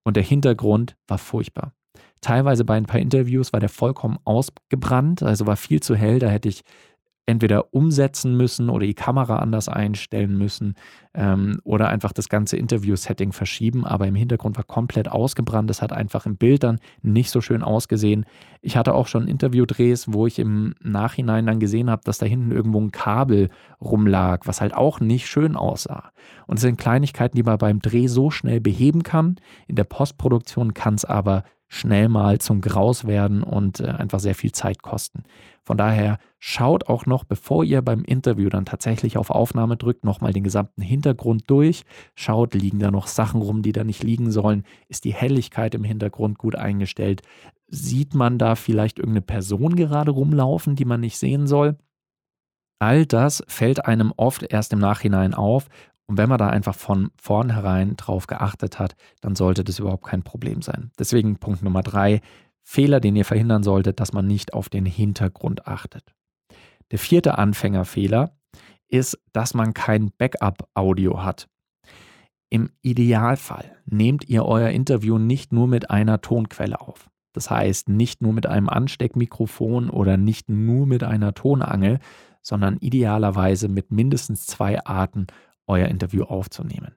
Und 0.04 0.16
der 0.16 0.22
Hintergrund 0.22 0.96
war 1.06 1.18
furchtbar. 1.18 1.72
Teilweise 2.20 2.64
bei 2.64 2.76
ein 2.76 2.86
paar 2.86 3.00
Interviews 3.00 3.52
war 3.52 3.60
der 3.60 3.68
vollkommen 3.68 4.18
ausgebrannt, 4.24 5.22
also 5.22 5.46
war 5.46 5.56
viel 5.56 5.80
zu 5.80 5.94
hell. 5.96 6.18
Da 6.18 6.28
hätte 6.28 6.48
ich 6.48 6.62
entweder 7.28 7.74
umsetzen 7.74 8.36
müssen 8.38 8.70
oder 8.70 8.86
die 8.86 8.94
Kamera 8.94 9.36
anders 9.36 9.68
einstellen 9.68 10.38
müssen 10.38 10.76
ähm, 11.12 11.60
oder 11.62 11.88
einfach 11.88 12.14
das 12.14 12.30
ganze 12.30 12.56
Interview-Setting 12.56 13.32
verschieben. 13.32 13.84
Aber 13.84 14.06
im 14.06 14.14
Hintergrund 14.14 14.56
war 14.56 14.64
komplett 14.64 15.10
ausgebrannt. 15.10 15.70
Es 15.70 15.82
hat 15.82 15.92
einfach 15.92 16.24
im 16.24 16.38
Bild 16.38 16.62
dann 16.62 16.80
nicht 17.02 17.30
so 17.30 17.42
schön 17.42 17.62
ausgesehen. 17.62 18.24
Ich 18.62 18.78
hatte 18.78 18.94
auch 18.94 19.06
schon 19.06 19.28
Interviewdrehs, 19.28 20.10
wo 20.10 20.26
ich 20.26 20.38
im 20.38 20.74
Nachhinein 20.82 21.44
dann 21.44 21.60
gesehen 21.60 21.90
habe, 21.90 22.00
dass 22.02 22.16
da 22.16 22.24
hinten 22.24 22.50
irgendwo 22.50 22.80
ein 22.80 22.92
Kabel 22.92 23.50
rumlag, 23.78 24.46
was 24.46 24.62
halt 24.62 24.74
auch 24.74 24.98
nicht 24.98 25.26
schön 25.26 25.54
aussah. 25.54 26.12
Und 26.46 26.56
es 26.56 26.62
sind 26.62 26.78
Kleinigkeiten, 26.78 27.36
die 27.36 27.42
man 27.42 27.58
beim 27.58 27.80
Dreh 27.80 28.06
so 28.06 28.30
schnell 28.30 28.62
beheben 28.62 29.02
kann. 29.02 29.36
In 29.66 29.76
der 29.76 29.84
Postproduktion 29.84 30.72
kann 30.72 30.94
es 30.94 31.04
aber 31.04 31.44
schnell 31.68 32.08
mal 32.08 32.38
zum 32.38 32.60
Graus 32.60 33.06
werden 33.06 33.42
und 33.42 33.80
äh, 33.80 33.88
einfach 33.88 34.20
sehr 34.20 34.34
viel 34.34 34.52
Zeit 34.52 34.82
kosten. 34.82 35.24
Von 35.62 35.76
daher 35.76 36.18
schaut 36.38 36.88
auch 36.88 37.04
noch, 37.04 37.24
bevor 37.24 37.62
ihr 37.62 37.82
beim 37.82 38.02
Interview 38.02 38.48
dann 38.48 38.64
tatsächlich 38.64 39.18
auf 39.18 39.28
Aufnahme 39.28 39.76
drückt, 39.76 40.04
nochmal 40.04 40.32
den 40.32 40.44
gesamten 40.44 40.80
Hintergrund 40.80 41.44
durch. 41.46 41.84
Schaut, 42.14 42.54
liegen 42.54 42.78
da 42.78 42.90
noch 42.90 43.06
Sachen 43.06 43.42
rum, 43.42 43.60
die 43.60 43.72
da 43.72 43.84
nicht 43.84 44.02
liegen 44.02 44.30
sollen? 44.30 44.64
Ist 44.88 45.04
die 45.04 45.12
Helligkeit 45.12 45.74
im 45.74 45.84
Hintergrund 45.84 46.38
gut 46.38 46.56
eingestellt? 46.56 47.20
Sieht 47.66 48.14
man 48.14 48.38
da 48.38 48.54
vielleicht 48.54 48.98
irgendeine 48.98 49.20
Person 49.20 49.76
gerade 49.76 50.10
rumlaufen, 50.10 50.74
die 50.74 50.86
man 50.86 51.00
nicht 51.00 51.18
sehen 51.18 51.46
soll? 51.46 51.76
All 52.78 53.04
das 53.04 53.42
fällt 53.46 53.84
einem 53.84 54.12
oft 54.16 54.44
erst 54.44 54.72
im 54.72 54.78
Nachhinein 54.78 55.34
auf 55.34 55.68
und 56.08 56.16
wenn 56.16 56.28
man 56.28 56.38
da 56.38 56.48
einfach 56.48 56.74
von 56.74 57.10
vornherein 57.20 57.96
drauf 57.96 58.26
geachtet 58.26 58.78
hat, 58.78 58.96
dann 59.20 59.36
sollte 59.36 59.62
das 59.62 59.78
überhaupt 59.78 60.06
kein 60.06 60.22
Problem 60.22 60.62
sein. 60.62 60.90
Deswegen 60.98 61.36
Punkt 61.36 61.62
Nummer 61.62 61.82
drei, 61.82 62.22
Fehler, 62.64 63.00
den 63.00 63.14
ihr 63.14 63.26
verhindern 63.26 63.62
solltet, 63.62 64.00
dass 64.00 64.12
man 64.12 64.26
nicht 64.26 64.54
auf 64.54 64.68
den 64.70 64.86
Hintergrund 64.86 65.66
achtet. 65.66 66.14
Der 66.90 66.98
vierte 66.98 67.36
Anfängerfehler 67.36 68.36
ist, 68.88 69.18
dass 69.32 69.52
man 69.52 69.74
kein 69.74 70.10
Backup-Audio 70.16 71.22
hat. 71.22 71.48
Im 72.50 72.70
Idealfall 72.80 73.76
nehmt 73.84 74.28
ihr 74.28 74.46
euer 74.46 74.70
Interview 74.70 75.18
nicht 75.18 75.52
nur 75.52 75.68
mit 75.68 75.90
einer 75.90 76.22
Tonquelle 76.22 76.80
auf. 76.80 77.10
Das 77.34 77.50
heißt, 77.50 77.90
nicht 77.90 78.22
nur 78.22 78.32
mit 78.32 78.46
einem 78.46 78.70
Ansteckmikrofon 78.70 79.90
oder 79.90 80.16
nicht 80.16 80.48
nur 80.48 80.86
mit 80.86 81.04
einer 81.04 81.34
Tonangel, 81.34 81.98
sondern 82.40 82.78
idealerweise 82.78 83.68
mit 83.68 83.90
mindestens 83.90 84.46
zwei 84.46 84.82
Arten 84.86 85.26
euer 85.68 85.86
Interview 85.88 86.24
aufzunehmen. 86.24 86.92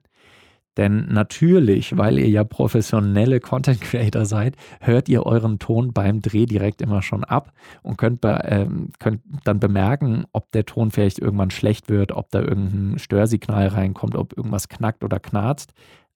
Denn 0.78 1.06
natürlich, 1.10 1.98
weil 1.98 2.18
ihr 2.18 2.28
ja 2.28 2.44
professionelle 2.44 3.40
Content 3.40 3.80
Creator 3.82 4.24
seid, 4.24 4.56
hört 4.80 5.08
ihr 5.08 5.26
euren 5.26 5.58
Ton 5.58 5.92
beim 5.92 6.22
Dreh 6.22 6.46
direkt 6.46 6.80
immer 6.80 7.02
schon 7.02 7.24
ab 7.24 7.52
und 7.82 7.98
könnt, 7.98 8.22
be 8.22 8.40
ähm, 8.44 8.88
könnt 8.98 9.20
dann 9.44 9.60
bemerken, 9.60 10.24
ob 10.32 10.50
der 10.52 10.64
Ton 10.64 10.90
vielleicht 10.90 11.18
irgendwann 11.18 11.50
schlecht 11.50 11.90
wird, 11.90 12.12
ob 12.12 12.30
da 12.30 12.40
irgendein 12.40 12.98
Störsignal 12.98 13.68
reinkommt, 13.68 14.16
ob 14.16 14.34
irgendwas 14.34 14.68
knackt 14.68 15.04
oder 15.04 15.20
knarzt. 15.20 15.74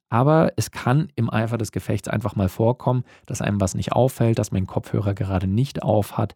Aber 0.08 0.52
es 0.56 0.70
kann 0.70 1.08
im 1.16 1.30
Eifer 1.30 1.58
des 1.58 1.72
Gefechts 1.72 2.08
einfach 2.08 2.36
mal 2.36 2.48
vorkommen, 2.48 3.04
dass 3.26 3.42
einem 3.42 3.60
was 3.60 3.74
nicht 3.74 3.92
auffällt, 3.92 4.38
dass 4.38 4.52
mein 4.52 4.66
Kopfhörer 4.66 5.14
gerade 5.14 5.46
nicht 5.46 5.82
auf 5.82 6.16
hat 6.16 6.34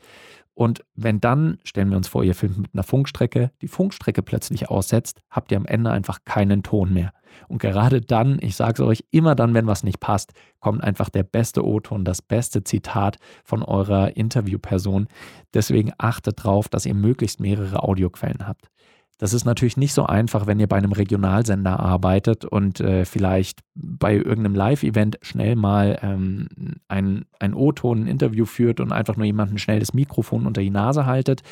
und 0.61 0.85
wenn 0.95 1.23
dann, 1.23 1.59
stellen 1.65 1.89
wir 1.89 1.97
uns 1.97 2.09
vor, 2.09 2.23
ihr 2.23 2.35
filmt 2.35 2.59
mit 2.59 2.75
einer 2.75 2.83
Funkstrecke, 2.83 3.50
die 3.62 3.67
Funkstrecke 3.67 4.23
plötzlich 4.23 4.69
aussetzt, 4.69 5.23
habt 5.31 5.50
ihr 5.50 5.57
am 5.57 5.65
Ende 5.65 5.91
einfach 5.91 6.19
keinen 6.27 6.62
Ton 6.62 6.93
mehr. 6.93 7.15
Und 7.49 7.62
gerade 7.62 8.03
dann, 8.03 8.39
ich 8.43 8.57
sage 8.57 8.83
es 8.83 8.87
euch, 8.87 9.05
immer 9.11 9.35
dann, 9.35 9.55
wenn 9.55 9.67
was 9.67 9.85
nicht 9.85 10.00
passt, 10.00 10.35
kommt 10.59 10.85
einfach 10.85 11.09
der 11.09 11.23
beste 11.23 11.65
O-Ton, 11.65 12.05
das 12.05 12.21
beste 12.21 12.62
Zitat 12.62 13.17
von 13.43 13.62
eurer 13.62 14.17
Interviewperson. 14.19 15.09
Deswegen 15.55 15.93
achtet 15.97 16.41
darauf, 16.41 16.69
dass 16.69 16.85
ihr 16.85 16.95
möglichst 16.95 17.41
mehrere 17.41 17.83
Audioquellen 17.83 18.47
habt. 18.47 18.69
Das 19.21 19.35
ist 19.35 19.45
natürlich 19.45 19.77
nicht 19.77 19.93
so 19.93 20.07
einfach, 20.07 20.47
wenn 20.47 20.59
ihr 20.61 20.67
bei 20.67 20.79
einem 20.79 20.93
Regionalsender 20.93 21.79
arbeitet 21.79 22.47
und 22.47 22.81
äh, 22.81 23.05
vielleicht 23.05 23.61
bei 23.75 24.15
irgendeinem 24.15 24.55
Live-Event 24.55 25.19
schnell 25.21 25.57
mal 25.57 25.99
ähm, 26.00 26.49
ein, 26.89 27.27
ein 27.39 27.53
O-Ton, 27.53 28.05
ein 28.05 28.07
Interview 28.07 28.47
führt 28.47 28.81
und 28.81 28.93
einfach 28.93 29.17
nur 29.17 29.27
jemanden 29.27 29.59
schnell 29.59 29.79
das 29.79 29.93
Mikrofon 29.93 30.47
unter 30.47 30.62
die 30.62 30.71
Nase 30.71 31.05
haltet. 31.05 31.43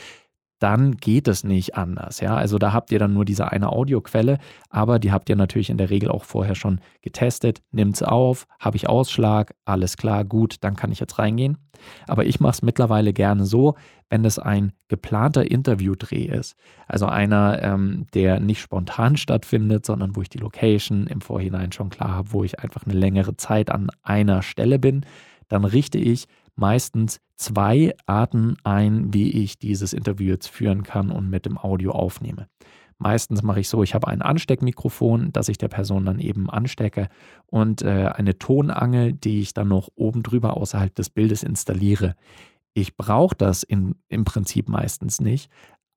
Dann 0.58 0.96
geht 0.96 1.28
es 1.28 1.44
nicht 1.44 1.76
anders. 1.76 2.20
Ja, 2.20 2.36
also 2.36 2.58
da 2.58 2.72
habt 2.72 2.90
ihr 2.90 2.98
dann 2.98 3.14
nur 3.14 3.24
diese 3.24 3.50
eine 3.50 3.70
Audioquelle, 3.70 4.38
aber 4.70 4.98
die 4.98 5.12
habt 5.12 5.28
ihr 5.28 5.36
natürlich 5.36 5.70
in 5.70 5.78
der 5.78 5.90
Regel 5.90 6.10
auch 6.10 6.24
vorher 6.24 6.54
schon 6.54 6.80
getestet. 7.02 7.62
Nimmt 7.70 7.96
es 7.96 8.02
auf, 8.02 8.46
habe 8.58 8.76
ich 8.76 8.88
Ausschlag, 8.88 9.54
alles 9.64 9.96
klar, 9.96 10.24
gut, 10.24 10.56
dann 10.60 10.76
kann 10.76 10.92
ich 10.92 11.00
jetzt 11.00 11.18
reingehen. 11.18 11.58
Aber 12.06 12.24
ich 12.24 12.40
mache 12.40 12.52
es 12.52 12.62
mittlerweile 12.62 13.12
gerne 13.12 13.44
so, 13.44 13.76
wenn 14.10 14.24
es 14.24 14.38
ein 14.38 14.72
geplanter 14.88 15.48
Interviewdreh 15.48 16.24
ist. 16.24 16.56
Also 16.86 17.06
einer, 17.06 17.62
ähm, 17.62 18.06
der 18.14 18.40
nicht 18.40 18.60
spontan 18.60 19.16
stattfindet, 19.16 19.86
sondern 19.86 20.16
wo 20.16 20.22
ich 20.22 20.28
die 20.28 20.38
Location 20.38 21.06
im 21.06 21.20
Vorhinein 21.20 21.72
schon 21.72 21.90
klar 21.90 22.10
habe, 22.10 22.32
wo 22.32 22.42
ich 22.42 22.58
einfach 22.58 22.84
eine 22.84 22.98
längere 22.98 23.36
Zeit 23.36 23.70
an 23.70 23.90
einer 24.02 24.42
Stelle 24.42 24.78
bin, 24.78 25.04
dann 25.48 25.64
richte 25.64 25.98
ich 25.98 26.26
meistens 26.58 27.20
zwei 27.36 27.94
Arten 28.06 28.56
ein, 28.64 29.14
wie 29.14 29.30
ich 29.30 29.58
dieses 29.58 29.92
Interview 29.92 30.28
jetzt 30.28 30.48
führen 30.48 30.82
kann 30.82 31.10
und 31.10 31.30
mit 31.30 31.46
dem 31.46 31.56
Audio 31.56 31.92
aufnehme. 31.92 32.48
Meistens 32.98 33.44
mache 33.44 33.60
ich 33.60 33.68
so, 33.68 33.84
ich 33.84 33.94
habe 33.94 34.08
ein 34.08 34.22
Ansteckmikrofon, 34.22 35.30
das 35.32 35.48
ich 35.48 35.56
der 35.56 35.68
Person 35.68 36.04
dann 36.04 36.18
eben 36.18 36.50
anstecke 36.50 37.08
und 37.46 37.82
äh, 37.82 38.10
eine 38.12 38.38
Tonangel, 38.38 39.12
die 39.12 39.40
ich 39.40 39.54
dann 39.54 39.68
noch 39.68 39.88
oben 39.94 40.24
drüber 40.24 40.56
außerhalb 40.56 40.92
des 40.96 41.10
Bildes 41.10 41.44
installiere. 41.44 42.16
Ich 42.74 42.96
brauche 42.96 43.36
das 43.36 43.62
in, 43.62 43.94
im 44.08 44.24
Prinzip 44.24 44.68
meistens 44.68 45.20
nicht, 45.20 45.48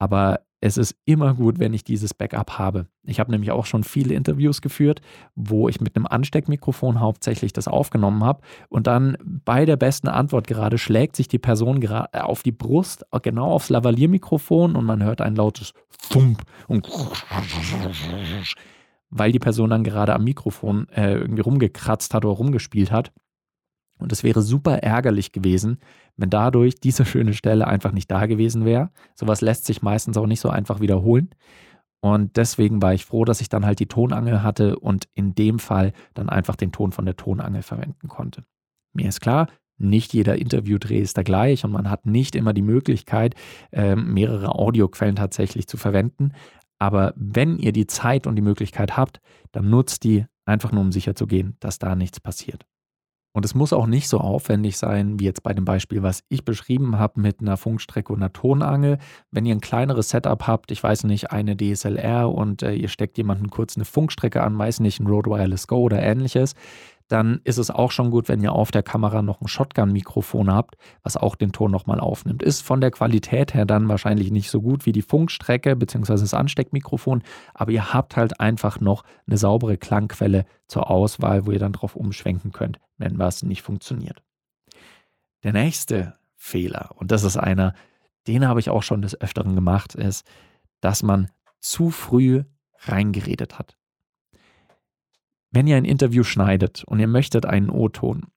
aber 0.01 0.39
es 0.62 0.77
ist 0.77 0.96
immer 1.05 1.36
gut, 1.36 1.60
wenn 1.60 1.75
ich 1.75 1.84
dieses 1.84 2.15
Backup 2.15 2.58
habe. 2.58 2.88
Ich 3.03 3.20
habe 3.20 3.29
nämlich 3.29 3.51
auch 3.51 3.67
schon 3.67 3.84
viele 3.84 4.15
Interviews 4.15 4.63
geführt, 4.63 5.00
wo 5.36 5.70
ich 5.70 5.79
mit 5.79 5.96
einem 5.96 6.08
Ansteckmikrofon 6.08 7.00
hauptsächlich 7.00 7.53
das 7.53 7.67
aufgenommen 7.67 8.24
habe 8.24 8.41
und 8.70 8.88
dann 8.88 9.15
bei 9.24 9.65
der 9.65 9.77
besten 9.77 10.08
Antwort 10.08 10.48
gerade 10.48 10.79
schlägt 10.79 11.15
sich 11.15 11.27
die 11.27 11.38
Person 11.38 11.84
äh, 11.84 12.20
auf 12.20 12.41
die 12.41 12.51
Brust, 12.51 13.05
genau 13.22 13.51
aufs 13.51 13.70
Lavaliermikrofon 13.70 14.75
und 14.75 14.86
man 14.86 15.03
hört 15.03 15.22
ein 15.22 15.36
lautes 15.36 15.74
Thump 16.10 16.41
und 16.67 16.89
weil 19.12 19.31
die 19.31 19.39
Person 19.39 19.70
dann 19.70 19.84
gerade 19.84 20.15
am 20.15 20.24
Mikrofon 20.24 20.89
äh, 20.89 21.13
irgendwie 21.13 21.43
rumgekratzt 21.43 22.15
hat 22.15 22.25
oder 22.25 22.36
rumgespielt 22.36 22.91
hat. 22.91 23.12
Und 24.00 24.12
es 24.12 24.24
wäre 24.24 24.41
super 24.41 24.79
ärgerlich 24.79 25.31
gewesen, 25.31 25.77
wenn 26.18 26.30
dadurch 26.30 26.75
diese 26.75 27.06
schöne 27.06 27.34
Stelle 27.34 27.68
einfach 27.68 27.91
nicht 27.91 28.10
da 28.10 28.25
gewesen 28.25 28.65
wäre. 28.65 28.89
Sowas 29.15 29.41
lässt 29.41 29.65
sich 29.65 29.82
meistens 29.82 30.18
auch 30.18 30.27
nicht 30.27 30.39
so 30.39 30.50
einfach 30.50 30.80
wiederholen. 30.80 31.30
Und 32.01 32.36
deswegen 32.38 32.82
war 32.82 32.94
ich 32.94 33.06
froh, 33.06 33.25
dass 33.25 33.41
ich 33.41 33.50
dann 33.50 33.65
halt 33.65 33.80
die 33.80 33.88
Tonangel 33.88 34.41
hatte 34.41 34.80
und 34.80 35.08
in 35.13 35.36
dem 35.36 35.60
Fall 35.60 35.94
dann 36.13 36.30
einfach 36.30 36.56
den 36.56 36.72
Ton 36.72 36.91
von 36.91 37.06
der 37.06 37.15
Tonangel 37.15 37.62
verwenden 37.62 38.08
konnte. 38.08 38.44
Mir 38.94 39.08
ist 39.08 39.22
klar, 39.22 39.48
nicht 39.77 40.13
jeder 40.13 40.38
Interviewdreh 40.38 41.00
ist 41.00 41.18
da 41.18 41.24
gleich 41.24 41.63
und 41.63 41.72
man 41.72 41.89
hat 41.89 42.06
nicht 42.06 42.36
immer 42.36 42.53
die 42.53 42.62
Möglichkeit, 42.62 43.36
ähm, 43.72 44.13
mehrere 44.13 44.56
Audioquellen 44.56 45.15
tatsächlich 45.15 45.68
zu 45.68 45.77
verwenden. 45.77 46.34
Aber 46.80 47.13
wenn 47.15 47.58
ihr 47.60 47.72
die 47.72 47.88
Zeit 47.88 48.25
und 48.25 48.36
die 48.36 48.41
Möglichkeit 48.41 48.98
habt, 48.98 49.22
dann 49.51 49.70
nutzt 49.70 50.03
die 50.03 50.25
einfach 50.46 50.72
nur, 50.72 50.82
um 50.82 50.91
sicher 50.91 51.15
zu 51.15 51.27
gehen, 51.27 51.56
dass 51.60 51.77
da 51.77 51.96
nichts 51.96 52.20
passiert. 52.20 52.65
Und 53.34 53.46
es 53.46 53.56
muss 53.56 53.72
auch 53.72 53.88
nicht 53.88 54.10
so 54.10 54.20
aufwendig 54.20 54.78
sein, 54.78 55.20
wie 55.20 55.24
jetzt 55.24 55.42
bei 55.42 55.54
dem 55.54 55.64
Beispiel, 55.64 56.04
was 56.04 56.24
ich 56.28 56.44
beschrieben 56.44 57.00
habe 57.00 57.22
mit 57.22 57.40
einer 57.40 57.56
Funkstrecke 57.56 58.12
und 58.12 58.20
einer 58.20 58.34
Tonangel. 58.34 58.98
Wenn 59.32 59.46
ihr 59.46 59.56
ein 59.56 59.62
kleineres 59.62 60.10
Setup 60.10 60.48
habt, 60.48 60.70
ich 60.72 60.84
weiß 60.84 61.06
nicht, 61.06 61.32
eine 61.32 61.56
DSLR 61.56 62.30
und 62.30 62.62
äh, 62.62 62.74
ihr 62.74 62.90
steckt 62.90 63.18
jemanden 63.18 63.50
kurz 63.50 63.78
eine 63.78 63.86
Funkstrecke 63.86 64.44
an, 64.44 64.58
weiß 64.58 64.82
nicht, 64.82 65.00
ein 65.00 65.08
Rode 65.08 65.30
Wireless 65.30 65.68
Go 65.68 65.78
oder 65.78 66.02
ähnliches, 66.02 66.56
dann 67.12 67.41
ist 67.44 67.58
es 67.58 67.70
auch 67.70 67.91
schon 67.91 68.10
gut, 68.10 68.30
wenn 68.30 68.41
ihr 68.41 68.53
auf 68.53 68.72
der 68.72 68.84
Kamera 68.84 69.22
noch 69.22 69.41
ein 69.41 69.48
Shotgun-Mikrofon 69.48 70.51
habt, 70.51 70.75
was 71.03 71.18
auch 71.18 71.36
den 71.36 71.51
Ton 71.51 71.70
nochmal 71.70 72.00
aufnimmt. 72.00 72.41
Ist 72.41 72.62
von 72.62 72.80
der 72.80 72.91
Qualität 72.91 73.53
her 73.53 73.65
dann 73.65 73.89
wahrscheinlich 73.89 74.32
nicht 74.32 74.50
so 74.50 74.62
gut 74.62 74.86
wie 74.86 74.94
die 74.94 75.01
Funkstrecke 75.01 75.75
bzw. 75.75 76.13
das 76.13 76.34
Ansteckmikrofon, 76.34 77.24
aber 77.53 77.72
ihr 77.72 77.94
habt 77.94 78.15
halt 78.15 78.39
einfach 78.39 78.80
noch 78.80 79.03
eine 79.27 79.38
saubere 79.38 79.77
Klangquelle 79.77 80.46
zur 80.68 80.89
Auswahl, 80.89 81.46
wo 81.46 81.51
ihr 81.51 81.60
dann 81.60 81.74
drauf 81.74 81.96
umschwenken 81.96 82.51
könnt, 82.51 82.80
wenn 82.98 83.20
was 83.20 83.44
nicht 83.44 83.62
funktioniert. 83.62 84.24
Der 85.44 85.53
nächste 85.53 86.15
Fehler, 86.36 86.91
und 86.96 87.12
das 87.12 87.24
ist 87.24 87.38
einer, 87.38 87.74
den 88.27 88.48
habe 88.48 88.60
ich 88.60 88.70
auch 88.70 88.84
schon 88.84 89.01
des 89.01 89.20
Öfteren 89.20 89.56
gemacht, 89.56 89.96
ist, 89.96 90.25
dass 90.80 91.03
man 91.03 91.30
zu 91.60 91.89
früh 91.89 92.44
reingeredet 92.80 93.60
hat. 93.60 93.75
Wenn 95.51 95.67
ihr 95.67 95.75
ein 95.75 95.86
Interview 95.86 96.24
schneidet 96.24 96.84
und 96.86 97.00
ihr 97.00 97.08
möchtet 97.08 97.46
einen 97.46 97.70
O-Ton 97.70 98.27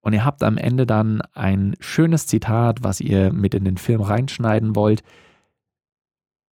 und 0.00 0.12
ihr 0.12 0.24
habt 0.24 0.42
am 0.42 0.58
Ende 0.58 0.86
dann 0.86 1.22
ein 1.32 1.74
schönes 1.80 2.26
Zitat, 2.26 2.82
was 2.82 3.00
ihr 3.00 3.32
mit 3.32 3.54
in 3.54 3.64
den 3.64 3.78
Film 3.78 4.00
reinschneiden 4.00 4.76
wollt, 4.76 5.02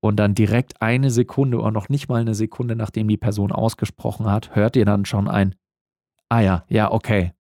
und 0.01 0.17
dann 0.17 0.35
direkt 0.35 0.81
eine 0.81 1.11
Sekunde 1.11 1.59
oder 1.59 1.71
noch 1.71 1.89
nicht 1.89 2.09
mal 2.09 2.21
eine 2.21 2.35
Sekunde, 2.35 2.77
nachdem 2.77 3.09
die 3.09 3.17
Person 3.17 3.53
ausgesprochen 3.53 4.31
hat, 4.31 4.55
hört 4.55 4.77
ihr 4.77 4.85
dann 4.85 5.05
schon 5.05 5.29
ein, 5.29 5.55
ah 6.29 6.41
ja, 6.41 6.65
ja, 6.69 6.91
okay. 6.93 7.33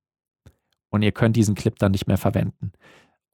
Und 0.90 1.02
ihr 1.02 1.12
könnt 1.12 1.36
diesen 1.36 1.54
Clip 1.54 1.78
dann 1.78 1.92
nicht 1.92 2.06
mehr 2.06 2.18
verwenden. 2.18 2.72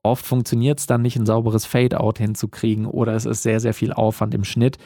Oft 0.03 0.25
funktioniert 0.25 0.79
es 0.79 0.85
dann 0.85 1.01
nicht, 1.01 1.15
ein 1.15 1.25
sauberes 1.25 1.65
Fade-out 1.65 2.17
hinzukriegen 2.17 2.85
oder 2.85 3.13
es 3.13 3.25
ist 3.25 3.41
sehr, 3.41 3.59
sehr 3.59 3.73
viel 3.73 3.93
Aufwand 3.93 4.33
im 4.33 4.43
Schnitt. 4.43 4.77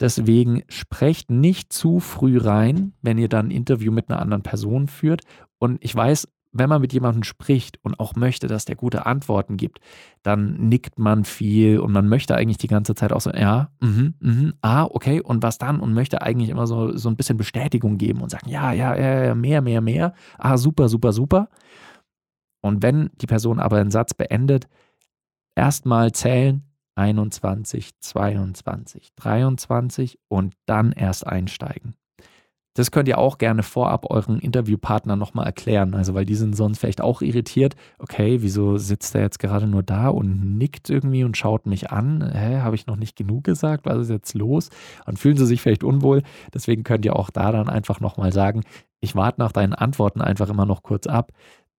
Deswegen 0.00 0.62
sprecht 0.68 1.30
nicht 1.30 1.72
zu 1.72 2.00
früh 2.00 2.38
rein, 2.38 2.92
wenn 3.02 3.18
ihr 3.18 3.28
dann 3.28 3.48
ein 3.48 3.52
Interview 3.52 3.92
mit 3.92 4.10
einer 4.10 4.20
anderen 4.20 4.42
Person 4.42 4.88
führt. 4.88 5.22
Und 5.58 5.78
ich 5.84 5.94
weiß, 5.94 6.28
wenn 6.54 6.68
man 6.68 6.80
mit 6.80 6.92
jemandem 6.92 7.24
spricht 7.24 7.78
und 7.82 7.98
auch 7.98 8.14
möchte, 8.14 8.46
dass 8.46 8.64
der 8.64 8.76
gute 8.76 9.06
Antworten 9.06 9.56
gibt, 9.56 9.80
dann 10.22 10.68
nickt 10.68 10.98
man 10.98 11.24
viel 11.24 11.80
und 11.80 11.92
man 11.92 12.08
möchte 12.08 12.36
eigentlich 12.36 12.58
die 12.58 12.68
ganze 12.68 12.94
Zeit 12.94 13.12
auch 13.12 13.20
so, 13.20 13.30
ja, 13.32 13.70
mhm, 13.80 14.14
mhm, 14.20 14.54
ah, 14.62 14.84
okay, 14.84 15.20
und 15.20 15.42
was 15.42 15.58
dann? 15.58 15.80
Und 15.80 15.92
möchte 15.92 16.22
eigentlich 16.22 16.50
immer 16.50 16.68
so, 16.68 16.96
so 16.96 17.08
ein 17.08 17.16
bisschen 17.16 17.36
Bestätigung 17.36 17.98
geben 17.98 18.20
und 18.20 18.30
sagen, 18.30 18.48
ja, 18.48 18.72
ja, 18.72 18.96
ja, 18.96 19.34
mehr, 19.34 19.62
mehr, 19.62 19.80
mehr, 19.80 20.14
ah, 20.38 20.56
super, 20.56 20.88
super, 20.88 21.12
super. 21.12 21.48
Und 22.62 22.82
wenn 22.82 23.10
die 23.20 23.26
Person 23.26 23.58
aber 23.58 23.78
einen 23.78 23.90
Satz 23.90 24.14
beendet, 24.14 24.68
erstmal 25.56 26.12
zählen, 26.12 26.62
21, 26.96 27.90
22, 28.00 29.12
23 29.16 30.18
und 30.28 30.54
dann 30.66 30.92
erst 30.92 31.26
einsteigen. 31.26 31.94
Das 32.76 32.90
könnt 32.90 33.06
ihr 33.06 33.18
auch 33.18 33.38
gerne 33.38 33.62
vorab 33.62 34.10
euren 34.10 34.40
Interviewpartner 34.40 35.14
nochmal 35.14 35.46
erklären. 35.46 35.94
Also, 35.94 36.14
weil 36.14 36.24
die 36.24 36.34
sind 36.34 36.56
sonst 36.56 36.78
vielleicht 36.78 37.00
auch 37.00 37.22
irritiert. 37.22 37.76
Okay, 38.00 38.42
wieso 38.42 38.78
sitzt 38.78 39.14
er 39.14 39.20
jetzt 39.20 39.38
gerade 39.38 39.68
nur 39.68 39.84
da 39.84 40.08
und 40.08 40.58
nickt 40.58 40.90
irgendwie 40.90 41.22
und 41.22 41.36
schaut 41.36 41.66
mich 41.66 41.92
an? 41.92 42.32
Hä, 42.34 42.58
habe 42.60 42.74
ich 42.74 42.88
noch 42.88 42.96
nicht 42.96 43.14
genug 43.14 43.44
gesagt? 43.44 43.86
Was 43.86 43.98
ist 43.98 44.10
jetzt 44.10 44.34
los? 44.34 44.70
Und 45.06 45.20
fühlen 45.20 45.36
sie 45.36 45.46
sich 45.46 45.62
vielleicht 45.62 45.84
unwohl. 45.84 46.22
Deswegen 46.52 46.82
könnt 46.82 47.04
ihr 47.04 47.14
auch 47.14 47.30
da 47.30 47.52
dann 47.52 47.68
einfach 47.68 48.00
nochmal 48.00 48.32
sagen, 48.32 48.62
ich 49.00 49.14
warte 49.14 49.40
nach 49.40 49.52
deinen 49.52 49.74
Antworten 49.74 50.20
einfach 50.20 50.48
immer 50.48 50.66
noch 50.66 50.82
kurz 50.82 51.06
ab, 51.06 51.30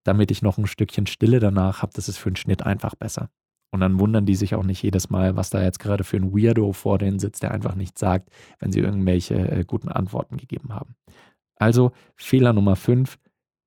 damit 0.06 0.32
ich 0.32 0.42
noch 0.42 0.58
ein 0.58 0.68
Stückchen 0.68 1.08
Stille 1.08 1.40
danach 1.42 1.82
habe. 1.82 1.92
Das 1.94 2.08
ist 2.08 2.18
für 2.18 2.32
den 2.32 2.38
Schnitt 2.38 2.66
einfach 2.66 2.96
besser. 2.96 3.30
Und 3.75 3.82
dann 3.82 4.00
wundern 4.00 4.25
die 4.25 4.36
sich 4.36 4.55
auch 4.55 4.63
nicht 4.63 4.82
jedes 4.82 5.10
Mal, 5.10 5.36
was 5.36 5.50
da 5.50 5.62
jetzt 5.62 5.79
gerade 5.79 6.05
für 6.05 6.15
ein 6.15 6.32
Weirdo 6.32 6.72
vor 6.72 6.98
denen 6.98 7.20
sitzt, 7.20 7.44
der 7.44 7.51
einfach 7.51 7.75
nichts 7.75 8.00
sagt, 8.00 8.29
wenn 8.60 8.72
sie 8.72 8.79
irgendwelche 8.79 9.36
äh, 9.36 9.65
guten 9.67 9.89
Antworten 9.89 10.38
gegeben 10.38 10.74
haben. 10.74 10.96
Also 11.58 11.91
Fehler 12.15 12.53
Nummer 12.53 12.77
5, 12.77 13.20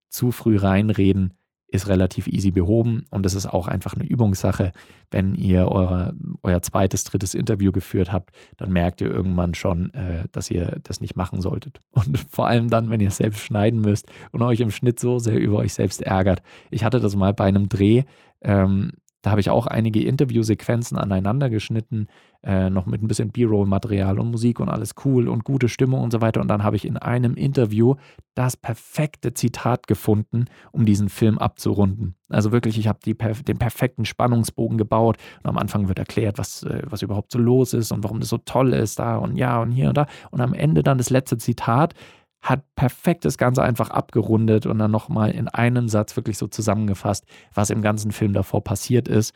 zu 0.09 0.33
früh 0.33 0.57
reinreden 0.57 1.35
ist 1.67 1.89
relativ 1.89 2.27
easy 2.27 2.51
behoben 2.51 3.05
und 3.11 3.27
es 3.27 3.35
ist 3.35 3.45
auch 3.45 3.69
einfach 3.69 3.93
eine 3.93 4.07
Übungssache. 4.07 4.73
Wenn 5.11 5.35
ihr 5.35 5.69
eure, 5.69 6.15
euer 6.43 6.63
zweites, 6.63 7.05
drittes 7.05 7.35
Interview 7.35 7.71
geführt 7.71 8.11
habt, 8.11 8.31
dann 8.57 8.73
merkt 8.73 9.03
ihr 9.03 9.11
irgendwann 9.11 9.53
schon, 9.53 9.93
äh, 9.93 10.25
dass 10.33 10.51
ihr 10.51 10.81
das 10.85 11.03
nicht 11.03 11.17
machen 11.17 11.43
solltet. 11.43 11.83
Und 11.91 12.19
vor 12.31 12.47
allem 12.47 12.71
dann, 12.71 12.89
wenn 12.89 13.01
ihr 13.01 13.09
es 13.09 13.19
selbst 13.19 13.41
schneiden 13.41 13.83
müsst 13.83 14.11
und 14.33 14.41
euch 14.41 14.61
im 14.61 14.71
Schnitt 14.71 15.01
so 15.01 15.19
sehr 15.19 15.39
über 15.39 15.59
euch 15.59 15.75
selbst 15.75 16.01
ärgert. 16.01 16.41
Ich 16.71 16.83
hatte 16.83 16.99
das 16.99 17.15
mal 17.15 17.35
bei 17.35 17.45
einem 17.45 17.69
Dreh, 17.69 18.05
ähm, 18.41 18.93
da 19.23 19.31
habe 19.31 19.41
ich 19.41 19.51
auch 19.51 19.67
einige 19.67 20.03
Interviewsequenzen 20.05 20.97
aneinander 20.97 21.51
geschnitten, 21.51 22.07
äh, 22.45 22.71
noch 22.71 22.87
mit 22.87 23.03
ein 23.03 23.09
bisschen 23.09 23.31
B-Roll-Material 23.31 24.19
und 24.21 24.31
Musik 24.31 24.61
und 24.61 24.69
alles 24.69 24.95
cool 25.05 25.29
und 25.29 25.45
gute 25.45 25.69
Stimmung 25.69 26.03
und 26.03 26.13
so 26.13 26.21
weiter. 26.21 26.41
Und 26.41 26.49
dann 26.49 26.63
habe 26.63 26.77
ich 26.77 26.85
in 26.85 26.97
einem 26.97 27.35
Interview 27.35 27.97
das 28.37 28.57
perfekte 28.57 29.35
Zitat 29.35 29.89
gefunden, 29.89 30.45
um 30.71 30.87
diesen 30.87 31.09
Film 31.09 31.39
abzurunden. 31.39 32.15
Also 32.29 32.53
wirklich, 32.53 32.79
ich 32.79 32.87
habe 32.87 33.01
die, 33.05 33.17
den 33.17 33.59
perfekten 33.59 34.05
Spannungsbogen 34.05 34.79
gebaut 34.79 35.17
und 35.43 35.49
am 35.49 35.59
Anfang 35.59 35.89
wird 35.89 35.99
erklärt, 35.99 36.39
was, 36.39 36.63
äh, 36.63 36.83
was 36.87 37.03
überhaupt 37.03 37.33
so 37.33 37.41
los 37.41 37.73
ist 37.73 37.91
und 37.91 38.05
warum 38.05 38.21
das 38.21 38.29
so 38.29 38.39
toll 38.39 38.73
ist 38.73 39.01
da 39.01 39.17
und 39.17 39.37
ja 39.37 39.61
und 39.61 39.73
hier 39.73 39.89
und 39.89 39.97
da. 39.97 40.07
Und 40.31 40.41
am 40.41 40.55
Ende 40.55 40.85
dann 40.85 40.99
das 40.99 41.11
letzte 41.11 41.39
Zitat 41.39 41.95
hat 42.41 42.63
perfekt 42.75 43.25
das 43.25 43.39
Ganze 43.39 43.63
einfach 43.63 43.91
abgerundet 43.91 44.67
und 44.67 44.79
dann 44.79 44.91
nochmal 44.91 45.31
in 45.31 45.49
einem 45.49 45.89
Satz 45.89 46.17
wirklich 46.17 46.39
so 46.39 46.47
zusammengefasst, 46.47 47.27
was 47.53 47.71
im 47.71 47.83
ganzen 47.83 48.13
Film 48.13 48.33
davor 48.33 48.63
passiert 48.63 49.09
ist. 49.09 49.35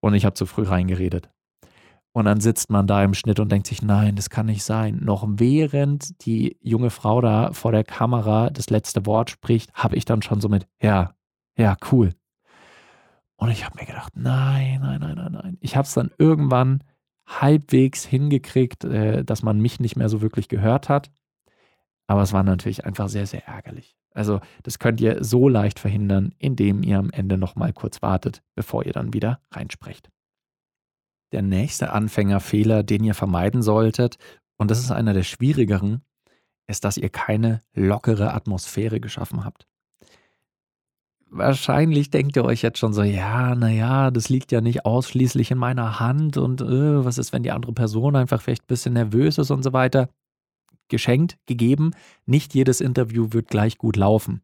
Und 0.00 0.14
ich 0.14 0.24
habe 0.24 0.34
zu 0.34 0.46
früh 0.46 0.62
reingeredet. 0.62 1.30
Und 2.12 2.26
dann 2.26 2.40
sitzt 2.40 2.68
man 2.68 2.86
da 2.86 3.02
im 3.02 3.14
Schnitt 3.14 3.40
und 3.40 3.50
denkt 3.50 3.66
sich, 3.66 3.80
nein, 3.80 4.16
das 4.16 4.28
kann 4.28 4.46
nicht 4.46 4.64
sein. 4.64 5.00
Noch 5.02 5.26
während 5.26 6.26
die 6.26 6.58
junge 6.60 6.90
Frau 6.90 7.22
da 7.22 7.52
vor 7.52 7.72
der 7.72 7.84
Kamera 7.84 8.50
das 8.50 8.68
letzte 8.68 9.06
Wort 9.06 9.30
spricht, 9.30 9.72
habe 9.72 9.96
ich 9.96 10.04
dann 10.04 10.20
schon 10.20 10.40
so 10.40 10.50
mit, 10.50 10.66
ja, 10.82 11.14
ja, 11.56 11.76
cool. 11.90 12.12
Und 13.36 13.50
ich 13.50 13.64
habe 13.64 13.78
mir 13.78 13.86
gedacht, 13.86 14.12
nein, 14.14 14.80
nein, 14.82 15.00
nein, 15.00 15.16
nein, 15.16 15.32
nein. 15.32 15.58
Ich 15.60 15.74
habe 15.74 15.86
es 15.86 15.94
dann 15.94 16.10
irgendwann 16.18 16.84
halbwegs 17.26 18.04
hingekriegt, 18.04 18.84
äh, 18.84 19.24
dass 19.24 19.42
man 19.42 19.58
mich 19.58 19.80
nicht 19.80 19.96
mehr 19.96 20.08
so 20.08 20.20
wirklich 20.20 20.48
gehört 20.48 20.88
hat. 20.88 21.10
Aber 22.12 22.20
es 22.20 22.34
war 22.34 22.42
natürlich 22.42 22.84
einfach 22.84 23.08
sehr, 23.08 23.26
sehr 23.26 23.48
ärgerlich. 23.48 23.96
Also 24.12 24.40
das 24.64 24.78
könnt 24.78 25.00
ihr 25.00 25.24
so 25.24 25.48
leicht 25.48 25.78
verhindern, 25.78 26.34
indem 26.36 26.82
ihr 26.82 26.98
am 26.98 27.08
Ende 27.08 27.38
nochmal 27.38 27.72
kurz 27.72 28.02
wartet, 28.02 28.42
bevor 28.54 28.84
ihr 28.84 28.92
dann 28.92 29.14
wieder 29.14 29.40
reinsprecht. 29.50 30.10
Der 31.32 31.40
nächste 31.40 31.90
Anfängerfehler, 31.90 32.82
den 32.82 33.02
ihr 33.02 33.14
vermeiden 33.14 33.62
solltet, 33.62 34.18
und 34.58 34.70
das 34.70 34.78
ist 34.80 34.90
einer 34.90 35.14
der 35.14 35.22
schwierigeren, 35.22 36.02
ist, 36.66 36.84
dass 36.84 36.98
ihr 36.98 37.08
keine 37.08 37.62
lockere 37.72 38.34
Atmosphäre 38.34 39.00
geschaffen 39.00 39.46
habt. 39.46 39.66
Wahrscheinlich 41.30 42.10
denkt 42.10 42.36
ihr 42.36 42.44
euch 42.44 42.60
jetzt 42.60 42.78
schon 42.78 42.92
so, 42.92 43.02
ja, 43.02 43.54
naja, 43.54 44.10
das 44.10 44.28
liegt 44.28 44.52
ja 44.52 44.60
nicht 44.60 44.84
ausschließlich 44.84 45.50
in 45.50 45.56
meiner 45.56 45.98
Hand 45.98 46.36
und 46.36 46.60
äh, 46.60 47.06
was 47.06 47.16
ist, 47.16 47.32
wenn 47.32 47.42
die 47.42 47.52
andere 47.52 47.72
Person 47.72 48.16
einfach 48.16 48.42
vielleicht 48.42 48.64
ein 48.64 48.68
bisschen 48.68 48.92
nervös 48.92 49.38
ist 49.38 49.50
und 49.50 49.62
so 49.62 49.72
weiter. 49.72 50.10
Geschenkt, 50.88 51.38
gegeben, 51.46 51.92
nicht 52.26 52.54
jedes 52.54 52.80
Interview 52.80 53.28
wird 53.30 53.48
gleich 53.48 53.78
gut 53.78 53.96
laufen. 53.96 54.42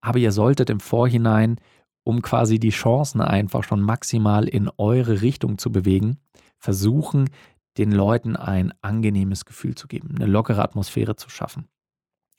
Aber 0.00 0.18
ihr 0.18 0.32
solltet 0.32 0.70
im 0.70 0.80
Vorhinein, 0.80 1.56
um 2.04 2.22
quasi 2.22 2.58
die 2.58 2.70
Chancen 2.70 3.20
einfach 3.20 3.64
schon 3.64 3.80
maximal 3.80 4.48
in 4.48 4.70
eure 4.78 5.20
Richtung 5.22 5.58
zu 5.58 5.70
bewegen, 5.70 6.18
versuchen, 6.58 7.30
den 7.78 7.92
Leuten 7.92 8.36
ein 8.36 8.72
angenehmes 8.82 9.44
Gefühl 9.44 9.74
zu 9.74 9.86
geben, 9.86 10.14
eine 10.16 10.26
lockere 10.26 10.62
Atmosphäre 10.62 11.16
zu 11.16 11.30
schaffen. 11.30 11.68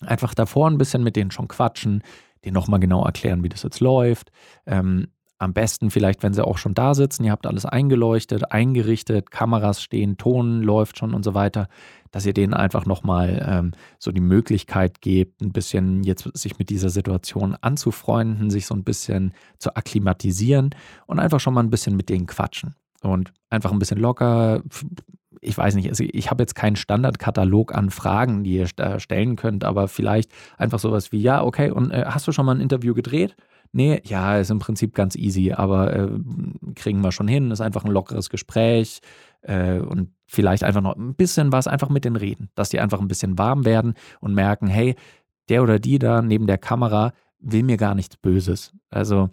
Einfach 0.02 0.34
davor 0.34 0.70
ein 0.70 0.78
bisschen 0.78 1.04
mit 1.04 1.16
denen 1.16 1.32
schon 1.32 1.48
quatschen, 1.48 2.04
denen 2.44 2.56
nochmal 2.56 2.80
genau 2.80 3.06
erklären, 3.06 3.44
wie 3.44 3.50
das 3.50 3.64
jetzt 3.64 3.80
läuft. 3.80 4.32
Ähm, 4.66 5.08
am 5.41 5.53
besten 5.53 5.89
vielleicht, 5.89 6.21
wenn 6.21 6.33
sie 6.33 6.45
auch 6.45 6.60
schon 6.60 6.75
da 6.75 6.93
sitzen, 6.93 7.24
ihr 7.24 7.31
habt 7.31 7.48
alles 7.48 7.65
eingeleuchtet, 7.65 8.51
eingerichtet, 8.51 9.31
Kameras 9.31 9.81
stehen, 9.81 10.17
Ton 10.17 10.62
läuft 10.62 11.00
schon 11.00 11.15
und 11.15 11.24
so 11.24 11.33
weiter, 11.33 11.67
dass 12.12 12.27
ihr 12.27 12.33
denen 12.33 12.53
einfach 12.53 12.86
nochmal 12.86 13.43
ähm, 13.50 13.71
so 13.98 14.12
die 14.12 14.21
Möglichkeit 14.21 15.01
gebt, 15.01 15.41
ein 15.41 15.51
bisschen 15.51 16.03
jetzt 16.03 16.29
sich 16.38 16.60
mit 16.60 16.69
dieser 16.69 16.89
Situation 16.89 17.55
anzufreunden, 17.60 18.51
sich 18.51 18.67
so 18.67 18.75
ein 18.75 18.83
bisschen 18.83 19.33
zu 19.57 19.75
akklimatisieren 19.75 20.75
und 21.07 21.19
einfach 21.19 21.39
schon 21.39 21.55
mal 21.55 21.63
ein 21.63 21.71
bisschen 21.71 21.95
mit 21.95 22.10
denen 22.10 22.27
quatschen. 22.27 22.75
Und 23.01 23.33
einfach 23.50 23.71
ein 23.71 23.79
bisschen 23.79 23.98
locker, 23.98 24.62
ich 25.41 25.57
weiß 25.57 25.75
nicht, 25.75 25.89
also 25.89 26.03
ich 26.07 26.29
habe 26.29 26.43
jetzt 26.43 26.55
keinen 26.55 26.75
Standardkatalog 26.75 27.74
an 27.74 27.89
Fragen, 27.89 28.43
die 28.43 28.57
ihr 28.57 28.67
stellen 29.00 29.36
könnt, 29.36 29.63
aber 29.63 29.88
vielleicht 29.88 30.31
einfach 30.57 30.79
sowas 30.79 31.12
wie, 31.12 31.21
ja, 31.21 31.43
okay, 31.43 31.71
und 31.71 31.91
äh, 31.91 32.05
hast 32.07 32.27
du 32.27 32.31
schon 32.31 32.45
mal 32.45 32.55
ein 32.55 32.62
Interview 32.62 32.93
gedreht? 32.93 33.36
Nee, 33.74 34.01
ja, 34.05 34.38
ist 34.38 34.51
im 34.51 34.60
Prinzip 34.60 34.93
ganz 34.93 35.15
easy, 35.15 35.53
aber 35.53 35.93
äh, 35.95 36.10
kriegen 36.75 37.01
wir 37.01 37.12
schon 37.12 37.27
hin, 37.27 37.51
ist 37.51 37.62
einfach 37.62 37.86
ein 37.86 37.91
lockeres 37.91 38.29
Gespräch 38.29 39.00
äh, 39.41 39.79
und 39.79 40.10
vielleicht 40.27 40.63
einfach 40.63 40.81
noch 40.81 40.95
ein 40.95 41.15
bisschen 41.15 41.51
was 41.51 41.67
einfach 41.67 41.89
mit 41.89 42.05
den 42.05 42.17
Reden, 42.17 42.50
dass 42.55 42.69
die 42.69 42.79
einfach 42.79 43.00
ein 43.00 43.07
bisschen 43.07 43.38
warm 43.38 43.65
werden 43.65 43.93
und 44.19 44.33
merken, 44.33 44.67
hey, 44.67 44.95
der 45.50 45.63
oder 45.63 45.79
die 45.79 46.00
da 46.00 46.21
neben 46.21 46.48
der 46.48 46.57
Kamera 46.57 47.13
will 47.39 47.63
mir 47.63 47.77
gar 47.77 47.95
nichts 47.95 48.17
Böses. 48.17 48.74
Also 48.89 49.29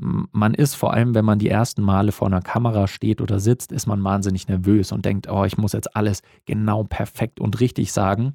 man 0.00 0.54
ist 0.54 0.74
vor 0.74 0.94
allem, 0.94 1.14
wenn 1.14 1.24
man 1.24 1.38
die 1.38 1.48
ersten 1.48 1.82
Male 1.82 2.12
vor 2.12 2.26
einer 2.26 2.40
Kamera 2.40 2.88
steht 2.88 3.20
oder 3.20 3.38
sitzt, 3.38 3.70
ist 3.70 3.86
man 3.86 4.02
wahnsinnig 4.02 4.48
nervös 4.48 4.92
und 4.92 5.04
denkt, 5.04 5.28
oh, 5.30 5.44
ich 5.44 5.58
muss 5.58 5.72
jetzt 5.72 5.94
alles 5.94 6.22
genau 6.46 6.84
perfekt 6.84 7.38
und 7.38 7.60
richtig 7.60 7.92
sagen. 7.92 8.34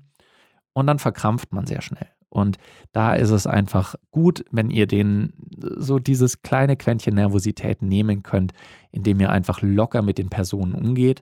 Und 0.74 0.88
dann 0.88 1.00
verkrampft 1.00 1.54
man 1.54 1.66
sehr 1.66 1.82
schnell. 1.82 2.08
Und 2.30 2.58
da 2.92 3.14
ist 3.14 3.30
es 3.30 3.48
einfach 3.48 3.96
gut, 4.12 4.44
wenn 4.52 4.70
ihr 4.70 4.88
den 4.88 5.34
so 5.58 6.00
dieses 6.00 6.42
kleine 6.42 6.76
Quäntchen 6.76 7.16
Nervosität 7.16 7.82
nehmen 7.82 8.24
könnt, 8.24 8.52
indem 8.92 9.22
ihr 9.22 9.32
einfach 9.32 9.62
locker 9.62 10.02
mit 10.02 10.18
den 10.18 10.30
Personen 10.30 10.74
umgeht 10.74 11.22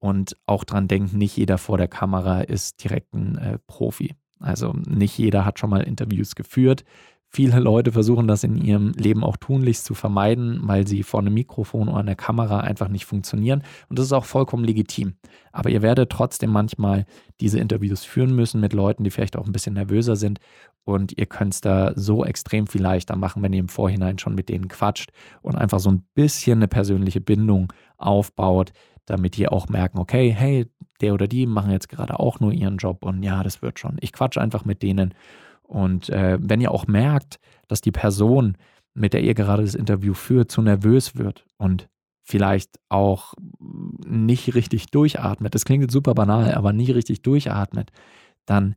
und 0.00 0.36
auch 0.46 0.64
dran 0.64 0.88
denkt, 0.88 1.12
nicht 1.12 1.36
jeder 1.36 1.58
vor 1.58 1.78
der 1.78 1.88
Kamera 1.88 2.40
ist 2.40 2.82
direkt 2.82 3.14
ein 3.14 3.36
äh, 3.38 3.58
Profi. 3.66 4.14
Also 4.40 4.72
nicht 4.72 5.16
jeder 5.18 5.44
hat 5.44 5.58
schon 5.58 5.70
mal 5.70 5.82
Interviews 5.82 6.34
geführt. 6.34 6.84
Viele 7.28 7.58
Leute 7.58 7.92
versuchen 7.92 8.28
das 8.28 8.44
in 8.44 8.56
ihrem 8.56 8.92
Leben 8.92 9.22
auch 9.22 9.36
tunlichst 9.36 9.84
zu 9.84 9.94
vermeiden, 9.94 10.60
weil 10.62 10.86
sie 10.86 11.02
vor 11.02 11.20
einem 11.20 11.34
Mikrofon 11.34 11.88
oder 11.88 11.98
einer 11.98 12.14
Kamera 12.14 12.60
einfach 12.60 12.88
nicht 12.88 13.04
funktionieren. 13.04 13.62
Und 13.88 13.98
das 13.98 14.06
ist 14.06 14.12
auch 14.12 14.24
vollkommen 14.24 14.64
legitim. 14.64 15.16
Aber 15.52 15.68
ihr 15.68 15.82
werdet 15.82 16.10
trotzdem 16.10 16.50
manchmal 16.50 17.04
diese 17.40 17.58
Interviews 17.58 18.04
führen 18.04 18.34
müssen 18.34 18.60
mit 18.60 18.72
Leuten, 18.72 19.04
die 19.04 19.10
vielleicht 19.10 19.36
auch 19.36 19.44
ein 19.44 19.52
bisschen 19.52 19.74
nervöser 19.74 20.16
sind. 20.16 20.38
Und 20.84 21.18
ihr 21.18 21.26
könnt 21.26 21.54
es 21.54 21.60
da 21.60 21.92
so 21.96 22.24
extrem 22.24 22.68
viel 22.68 22.80
leichter 22.80 23.16
machen, 23.16 23.42
wenn 23.42 23.52
ihr 23.52 23.60
im 23.60 23.68
Vorhinein 23.68 24.18
schon 24.18 24.34
mit 24.34 24.48
denen 24.48 24.68
quatscht 24.68 25.10
und 25.42 25.56
einfach 25.56 25.80
so 25.80 25.90
ein 25.90 26.06
bisschen 26.14 26.60
eine 26.60 26.68
persönliche 26.68 27.20
Bindung 27.20 27.72
aufbaut, 27.98 28.72
damit 29.04 29.36
ihr 29.38 29.52
auch 29.52 29.68
merken, 29.68 29.98
okay, 29.98 30.32
hey, 30.32 30.66
der 31.00 31.12
oder 31.12 31.26
die 31.26 31.46
machen 31.46 31.70
jetzt 31.70 31.88
gerade 31.88 32.18
auch 32.18 32.40
nur 32.40 32.52
ihren 32.52 32.78
Job 32.78 33.04
und 33.04 33.22
ja, 33.22 33.42
das 33.42 33.62
wird 33.62 33.78
schon. 33.78 33.96
Ich 34.00 34.12
quatsche 34.12 34.40
einfach 34.40 34.64
mit 34.64 34.82
denen 34.82 35.12
und 35.66 36.08
äh, 36.10 36.38
wenn 36.40 36.60
ihr 36.60 36.70
auch 36.70 36.86
merkt, 36.86 37.38
dass 37.68 37.80
die 37.80 37.92
Person, 37.92 38.56
mit 38.94 39.12
der 39.12 39.22
ihr 39.22 39.34
gerade 39.34 39.62
das 39.62 39.74
Interview 39.74 40.14
führt, 40.14 40.50
zu 40.50 40.62
nervös 40.62 41.16
wird 41.16 41.44
und 41.58 41.88
vielleicht 42.22 42.78
auch 42.88 43.34
nicht 43.58 44.54
richtig 44.54 44.86
durchatmet, 44.86 45.54
das 45.54 45.64
klingt 45.64 45.82
jetzt 45.82 45.92
super 45.92 46.14
banal, 46.14 46.54
aber 46.54 46.72
nie 46.72 46.90
richtig 46.90 47.22
durchatmet, 47.22 47.90
dann 48.46 48.74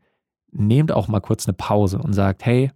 nehmt 0.52 0.92
auch 0.92 1.08
mal 1.08 1.20
kurz 1.20 1.48
eine 1.48 1.54
Pause 1.54 2.00
und 2.00 2.14
sagt, 2.14 2.46
hey, 2.46 2.72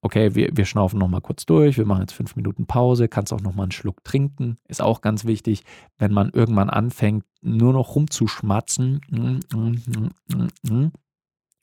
okay, 0.00 0.34
wir, 0.34 0.50
wir 0.52 0.64
schnaufen 0.64 0.98
noch 0.98 1.08
mal 1.08 1.20
kurz 1.20 1.44
durch, 1.44 1.76
wir 1.76 1.86
machen 1.86 2.02
jetzt 2.02 2.12
fünf 2.12 2.36
Minuten 2.36 2.66
Pause, 2.66 3.08
kannst 3.08 3.32
auch 3.32 3.40
noch 3.40 3.54
mal 3.54 3.64
einen 3.64 3.72
Schluck 3.72 4.04
trinken, 4.04 4.58
ist 4.68 4.80
auch 4.80 5.00
ganz 5.00 5.24
wichtig, 5.24 5.64
wenn 5.98 6.12
man 6.12 6.30
irgendwann 6.30 6.70
anfängt, 6.70 7.24
nur 7.40 7.72
noch 7.72 7.94
rumzuschmatzen, 7.94 9.00
mm, 9.10 9.56
mm, 9.56 10.10
mm, 10.70 10.92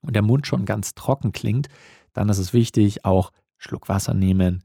und 0.06 0.16
der 0.16 0.22
Mund 0.22 0.48
schon 0.48 0.66
ganz 0.66 0.94
trocken 0.96 1.32
klingt, 1.32 1.68
dann 2.14 2.30
ist 2.30 2.38
es 2.38 2.54
wichtig, 2.54 3.06
auch 3.06 3.32
Schluck 3.58 3.90
Wasser 3.90 4.14
nehmen, 4.14 4.64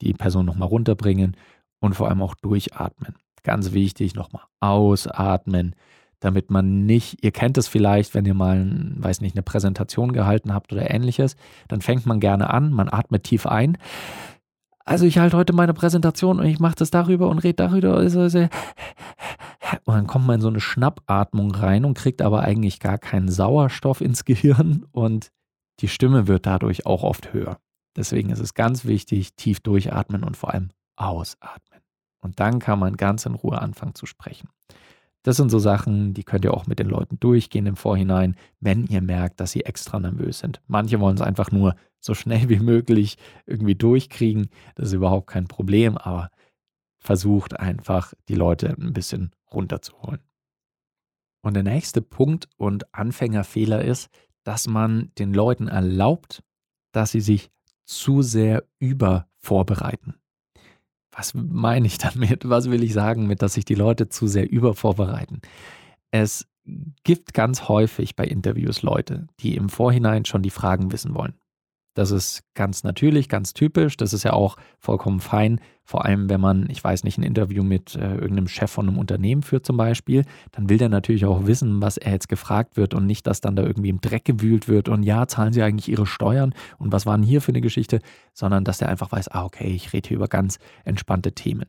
die 0.00 0.12
Person 0.12 0.46
nochmal 0.46 0.68
runterbringen 0.68 1.36
und 1.80 1.94
vor 1.94 2.08
allem 2.08 2.22
auch 2.22 2.34
durchatmen. 2.34 3.14
Ganz 3.42 3.72
wichtig, 3.72 4.14
nochmal 4.14 4.42
ausatmen, 4.60 5.74
damit 6.20 6.50
man 6.50 6.84
nicht, 6.86 7.24
ihr 7.24 7.30
kennt 7.30 7.58
es 7.58 7.68
vielleicht, 7.68 8.14
wenn 8.14 8.24
ihr 8.24 8.34
mal, 8.34 8.92
weiß 8.96 9.20
nicht, 9.20 9.36
eine 9.36 9.42
Präsentation 9.42 10.12
gehalten 10.12 10.52
habt 10.52 10.72
oder 10.72 10.90
ähnliches, 10.90 11.36
dann 11.68 11.80
fängt 11.80 12.06
man 12.06 12.20
gerne 12.20 12.50
an, 12.50 12.72
man 12.72 12.88
atmet 12.92 13.24
tief 13.24 13.46
ein. 13.46 13.78
Also 14.84 15.04
ich 15.04 15.18
halte 15.18 15.36
heute 15.36 15.52
meine 15.52 15.74
Präsentation 15.74 16.40
und 16.40 16.46
ich 16.46 16.60
mache 16.60 16.76
das 16.76 16.90
darüber 16.90 17.28
und 17.28 17.38
rede 17.40 17.56
darüber. 17.56 18.02
Und 19.84 19.94
dann 19.94 20.06
kommt 20.06 20.26
man 20.26 20.36
in 20.36 20.40
so 20.40 20.48
eine 20.48 20.60
Schnappatmung 20.60 21.54
rein 21.54 21.84
und 21.84 21.96
kriegt 21.96 22.22
aber 22.22 22.42
eigentlich 22.42 22.80
gar 22.80 22.98
keinen 22.98 23.28
Sauerstoff 23.28 24.00
ins 24.00 24.24
Gehirn 24.24 24.86
und 24.92 25.30
die 25.80 25.88
Stimme 25.88 26.26
wird 26.26 26.46
dadurch 26.46 26.86
auch 26.86 27.02
oft 27.02 27.32
höher. 27.32 27.58
Deswegen 27.96 28.30
ist 28.30 28.40
es 28.40 28.54
ganz 28.54 28.84
wichtig, 28.84 29.34
tief 29.34 29.60
durchatmen 29.60 30.24
und 30.24 30.36
vor 30.36 30.52
allem 30.52 30.70
ausatmen. 30.96 31.80
Und 32.20 32.40
dann 32.40 32.58
kann 32.58 32.78
man 32.78 32.96
ganz 32.96 33.26
in 33.26 33.34
Ruhe 33.34 33.60
anfangen 33.60 33.94
zu 33.94 34.06
sprechen. 34.06 34.48
Das 35.22 35.36
sind 35.36 35.50
so 35.50 35.58
Sachen, 35.58 36.14
die 36.14 36.24
könnt 36.24 36.44
ihr 36.44 36.54
auch 36.54 36.66
mit 36.66 36.78
den 36.78 36.88
Leuten 36.88 37.18
durchgehen 37.20 37.66
im 37.66 37.76
Vorhinein, 37.76 38.36
wenn 38.60 38.86
ihr 38.86 39.02
merkt, 39.02 39.40
dass 39.40 39.50
sie 39.50 39.64
extra 39.64 39.98
nervös 39.98 40.38
sind. 40.38 40.60
Manche 40.66 41.00
wollen 41.00 41.16
es 41.16 41.22
einfach 41.22 41.50
nur 41.50 41.74
so 42.00 42.14
schnell 42.14 42.48
wie 42.48 42.60
möglich 42.60 43.18
irgendwie 43.46 43.74
durchkriegen. 43.74 44.48
Das 44.74 44.88
ist 44.88 44.94
überhaupt 44.94 45.26
kein 45.28 45.48
Problem, 45.48 45.98
aber 45.98 46.30
versucht 46.98 47.58
einfach, 47.58 48.14
die 48.28 48.34
Leute 48.34 48.74
ein 48.78 48.92
bisschen 48.92 49.32
runterzuholen. 49.52 50.20
Und 51.42 51.54
der 51.54 51.62
nächste 51.62 52.02
Punkt 52.02 52.48
und 52.56 52.92
Anfängerfehler 52.94 53.84
ist, 53.84 54.10
dass 54.44 54.66
man 54.66 55.12
den 55.18 55.32
Leuten 55.32 55.68
erlaubt, 55.68 56.42
dass 56.92 57.12
sie 57.12 57.20
sich 57.20 57.50
zu 57.84 58.22
sehr 58.22 58.64
übervorbereiten. 58.78 60.14
Was 61.10 61.34
meine 61.34 61.86
ich 61.86 61.98
damit? 61.98 62.48
Was 62.48 62.70
will 62.70 62.82
ich 62.82 62.92
sagen 62.92 63.26
mit, 63.26 63.42
dass 63.42 63.54
sich 63.54 63.64
die 63.64 63.74
Leute 63.74 64.08
zu 64.08 64.26
sehr 64.26 64.50
übervorbereiten? 64.50 65.40
Es 66.10 66.46
gibt 67.04 67.34
ganz 67.34 67.68
häufig 67.68 68.14
bei 68.14 68.24
Interviews 68.24 68.82
Leute, 68.82 69.26
die 69.40 69.56
im 69.56 69.68
Vorhinein 69.68 70.24
schon 70.24 70.42
die 70.42 70.50
Fragen 70.50 70.92
wissen 70.92 71.14
wollen. 71.14 71.34
Das 71.98 72.12
ist 72.12 72.44
ganz 72.54 72.84
natürlich, 72.84 73.28
ganz 73.28 73.54
typisch. 73.54 73.96
Das 73.96 74.12
ist 74.12 74.22
ja 74.22 74.32
auch 74.32 74.56
vollkommen 74.78 75.18
fein. 75.18 75.60
Vor 75.82 76.04
allem, 76.04 76.30
wenn 76.30 76.40
man, 76.40 76.70
ich 76.70 76.84
weiß 76.84 77.02
nicht, 77.02 77.18
ein 77.18 77.24
Interview 77.24 77.64
mit 77.64 77.96
äh, 77.96 78.14
irgendeinem 78.14 78.46
Chef 78.46 78.70
von 78.70 78.86
einem 78.86 78.98
Unternehmen 78.98 79.42
führt 79.42 79.66
zum 79.66 79.76
Beispiel, 79.76 80.24
dann 80.52 80.68
will 80.68 80.78
der 80.78 80.90
natürlich 80.90 81.24
auch 81.24 81.48
wissen, 81.48 81.82
was 81.82 81.96
er 81.96 82.12
jetzt 82.12 82.28
gefragt 82.28 82.76
wird 82.76 82.94
und 82.94 83.04
nicht, 83.04 83.26
dass 83.26 83.40
dann 83.40 83.56
da 83.56 83.64
irgendwie 83.64 83.88
im 83.88 84.00
Dreck 84.00 84.24
gewühlt 84.24 84.68
wird 84.68 84.88
und 84.88 85.02
ja, 85.02 85.26
zahlen 85.26 85.52
Sie 85.52 85.60
eigentlich 85.60 85.88
Ihre 85.88 86.06
Steuern 86.06 86.54
und 86.78 86.92
was 86.92 87.04
waren 87.04 87.24
hier 87.24 87.40
für 87.40 87.50
eine 87.50 87.62
Geschichte, 87.62 87.98
sondern 88.32 88.62
dass 88.62 88.78
der 88.78 88.90
einfach 88.90 89.10
weiß, 89.10 89.26
ah, 89.32 89.44
okay, 89.44 89.66
ich 89.66 89.92
rede 89.92 90.06
hier 90.06 90.18
über 90.18 90.28
ganz 90.28 90.60
entspannte 90.84 91.32
Themen. 91.32 91.66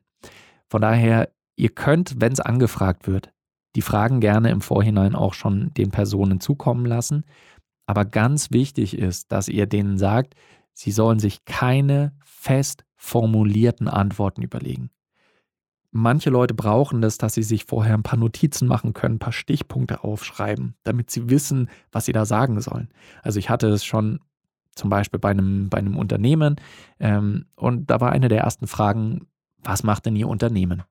Von 0.67 0.83
daher, 0.83 1.29
ihr 1.55 1.69
könnt, 1.69 2.21
wenn 2.21 2.33
es 2.33 2.39
angefragt 2.39 3.07
wird, 3.07 3.31
die 3.75 3.81
Fragen 3.81 4.19
gerne 4.19 4.51
im 4.51 4.61
Vorhinein 4.61 5.15
auch 5.15 5.33
schon 5.33 5.73
den 5.73 5.89
Personen 5.89 6.39
zukommen 6.39 6.85
lassen. 6.85 7.23
Aber 7.89 8.05
ganz 8.05 8.51
wichtig 8.51 8.95
ist, 8.95 9.31
dass 9.31 9.47
ihr 9.47 9.65
denen 9.65 9.97
sagt, 9.97 10.35
sie 10.73 10.91
sollen 10.91 11.17
sich 11.17 11.43
keine 11.45 12.13
fest 12.23 12.85
formulierten 12.95 13.87
Antworten 13.87 14.43
überlegen. 14.43 14.91
Manche 15.89 16.29
Leute 16.29 16.53
brauchen 16.53 17.01
das, 17.01 17.17
dass 17.17 17.33
sie 17.33 17.41
sich 17.41 17.65
vorher 17.65 17.95
ein 17.95 18.03
paar 18.03 18.19
Notizen 18.19 18.67
machen 18.67 18.93
können, 18.93 19.15
ein 19.15 19.19
paar 19.19 19.33
Stichpunkte 19.33 20.03
aufschreiben, 20.03 20.75
damit 20.83 21.09
sie 21.09 21.31
wissen, 21.31 21.67
was 21.91 22.05
sie 22.05 22.11
da 22.11 22.25
sagen 22.25 22.61
sollen. 22.61 22.89
Also 23.23 23.39
ich 23.39 23.49
hatte 23.49 23.67
es 23.69 23.83
schon 23.83 24.19
zum 24.75 24.91
Beispiel 24.91 25.19
bei 25.19 25.31
einem, 25.31 25.69
bei 25.69 25.79
einem 25.79 25.97
Unternehmen 25.97 26.57
ähm, 26.99 27.47
und 27.55 27.89
da 27.89 27.99
war 28.01 28.11
eine 28.11 28.27
der 28.27 28.41
ersten 28.41 28.67
Fragen, 28.67 29.25
was 29.63 29.81
macht 29.81 30.05
denn 30.05 30.15
Ihr 30.15 30.27
Unternehmen? 30.27 30.83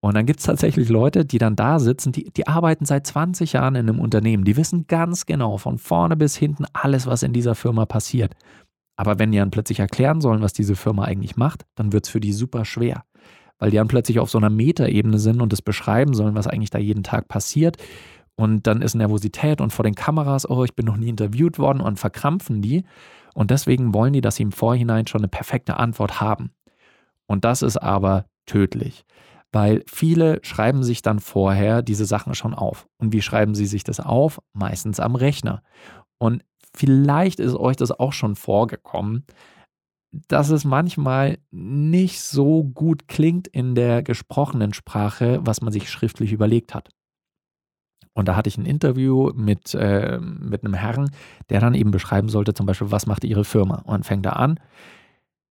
Und 0.00 0.14
dann 0.14 0.26
gibt 0.26 0.40
es 0.40 0.46
tatsächlich 0.46 0.88
Leute, 0.88 1.24
die 1.24 1.38
dann 1.38 1.56
da 1.56 1.78
sitzen, 1.80 2.12
die, 2.12 2.30
die 2.30 2.46
arbeiten 2.46 2.84
seit 2.84 3.06
20 3.06 3.54
Jahren 3.54 3.74
in 3.74 3.88
einem 3.88 3.98
Unternehmen, 3.98 4.44
die 4.44 4.56
wissen 4.56 4.86
ganz 4.86 5.26
genau 5.26 5.58
von 5.58 5.78
vorne 5.78 6.16
bis 6.16 6.36
hinten 6.36 6.66
alles, 6.72 7.06
was 7.06 7.24
in 7.24 7.32
dieser 7.32 7.56
Firma 7.56 7.84
passiert. 7.84 8.34
Aber 8.96 9.18
wenn 9.18 9.32
die 9.32 9.38
dann 9.38 9.50
plötzlich 9.50 9.80
erklären 9.80 10.20
sollen, 10.20 10.42
was 10.42 10.52
diese 10.52 10.76
Firma 10.76 11.04
eigentlich 11.04 11.36
macht, 11.36 11.66
dann 11.74 11.92
wird 11.92 12.06
es 12.06 12.10
für 12.10 12.20
die 12.20 12.32
super 12.32 12.64
schwer 12.64 13.04
weil 13.58 13.70
die 13.70 13.76
dann 13.76 13.88
plötzlich 13.88 14.18
auf 14.18 14.30
so 14.30 14.38
einer 14.38 14.50
Metaebene 14.50 15.18
sind 15.18 15.40
und 15.40 15.52
es 15.52 15.62
beschreiben 15.62 16.14
sollen, 16.14 16.34
was 16.34 16.46
eigentlich 16.46 16.70
da 16.70 16.78
jeden 16.78 17.02
Tag 17.02 17.28
passiert. 17.28 17.76
Und 18.36 18.66
dann 18.66 18.82
ist 18.82 18.94
Nervosität 18.94 19.60
und 19.60 19.72
vor 19.72 19.82
den 19.82 19.96
Kameras, 19.96 20.48
oh, 20.48 20.64
ich 20.64 20.76
bin 20.76 20.86
noch 20.86 20.96
nie 20.96 21.08
interviewt 21.08 21.58
worden 21.58 21.80
und 21.80 21.98
verkrampfen 21.98 22.62
die. 22.62 22.84
Und 23.34 23.50
deswegen 23.50 23.94
wollen 23.94 24.12
die, 24.12 24.20
dass 24.20 24.36
sie 24.36 24.44
im 24.44 24.52
Vorhinein 24.52 25.06
schon 25.06 25.20
eine 25.20 25.28
perfekte 25.28 25.76
Antwort 25.76 26.20
haben. 26.20 26.52
Und 27.26 27.44
das 27.44 27.62
ist 27.62 27.76
aber 27.76 28.26
tödlich, 28.46 29.04
weil 29.52 29.82
viele 29.86 30.40
schreiben 30.42 30.82
sich 30.82 31.02
dann 31.02 31.20
vorher 31.20 31.82
diese 31.82 32.04
Sachen 32.04 32.34
schon 32.34 32.54
auf. 32.54 32.86
Und 32.98 33.12
wie 33.12 33.22
schreiben 33.22 33.54
sie 33.54 33.66
sich 33.66 33.84
das 33.84 34.00
auf? 34.00 34.40
Meistens 34.52 35.00
am 35.00 35.14
Rechner. 35.14 35.62
Und 36.18 36.44
vielleicht 36.74 37.40
ist 37.40 37.54
euch 37.54 37.76
das 37.76 37.92
auch 37.92 38.12
schon 38.12 38.36
vorgekommen, 38.36 39.24
dass 40.28 40.50
es 40.50 40.64
manchmal 40.64 41.38
nicht 41.50 42.20
so 42.20 42.64
gut 42.64 43.08
klingt 43.08 43.46
in 43.46 43.74
der 43.74 44.02
gesprochenen 44.02 44.72
Sprache, 44.72 45.40
was 45.42 45.60
man 45.60 45.72
sich 45.72 45.90
schriftlich 45.90 46.32
überlegt 46.32 46.74
hat. 46.74 46.90
Und 48.14 48.26
da 48.26 48.34
hatte 48.34 48.48
ich 48.48 48.58
ein 48.58 48.66
Interview 48.66 49.30
mit, 49.34 49.74
äh, 49.74 50.18
mit 50.18 50.64
einem 50.64 50.74
Herrn, 50.74 51.10
der 51.50 51.60
dann 51.60 51.74
eben 51.74 51.90
beschreiben 51.90 52.28
sollte, 52.28 52.52
zum 52.52 52.66
Beispiel, 52.66 52.90
was 52.90 53.06
macht 53.06 53.22
Ihre 53.22 53.44
Firma? 53.44 53.82
Und 53.84 54.06
fängt 54.06 54.26
da 54.26 54.30
an, 54.30 54.58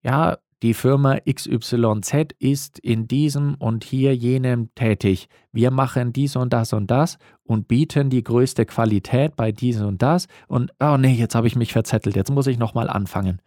ja, 0.04 0.38
die 0.64 0.74
Firma 0.74 1.18
XYZ 1.20 2.34
ist 2.40 2.80
in 2.80 3.08
diesem 3.08 3.56
und 3.56 3.84
hier 3.84 4.16
jenem 4.16 4.74
tätig. 4.74 5.30
Wir 5.52 5.70
machen 5.70 6.14
dies 6.14 6.36
und 6.36 6.52
das 6.52 6.74
und 6.74 6.90
das 6.90 7.20
und 7.44 7.68
bieten 7.68 8.10
die 8.10 8.24
größte 8.24 8.66
Qualität 8.66 9.36
bei 9.36 9.52
diesem 9.52 9.88
und 9.88 10.02
das. 10.02 10.28
Und, 10.48 10.74
oh 10.80 10.98
nee, 10.98 11.14
jetzt 11.14 11.36
habe 11.36 11.48
ich 11.48 11.56
mich 11.56 11.74
verzettelt, 11.74 12.16
jetzt 12.16 12.32
muss 12.32 12.48
ich 12.48 12.58
nochmal 12.58 12.90
anfangen. 12.90 13.42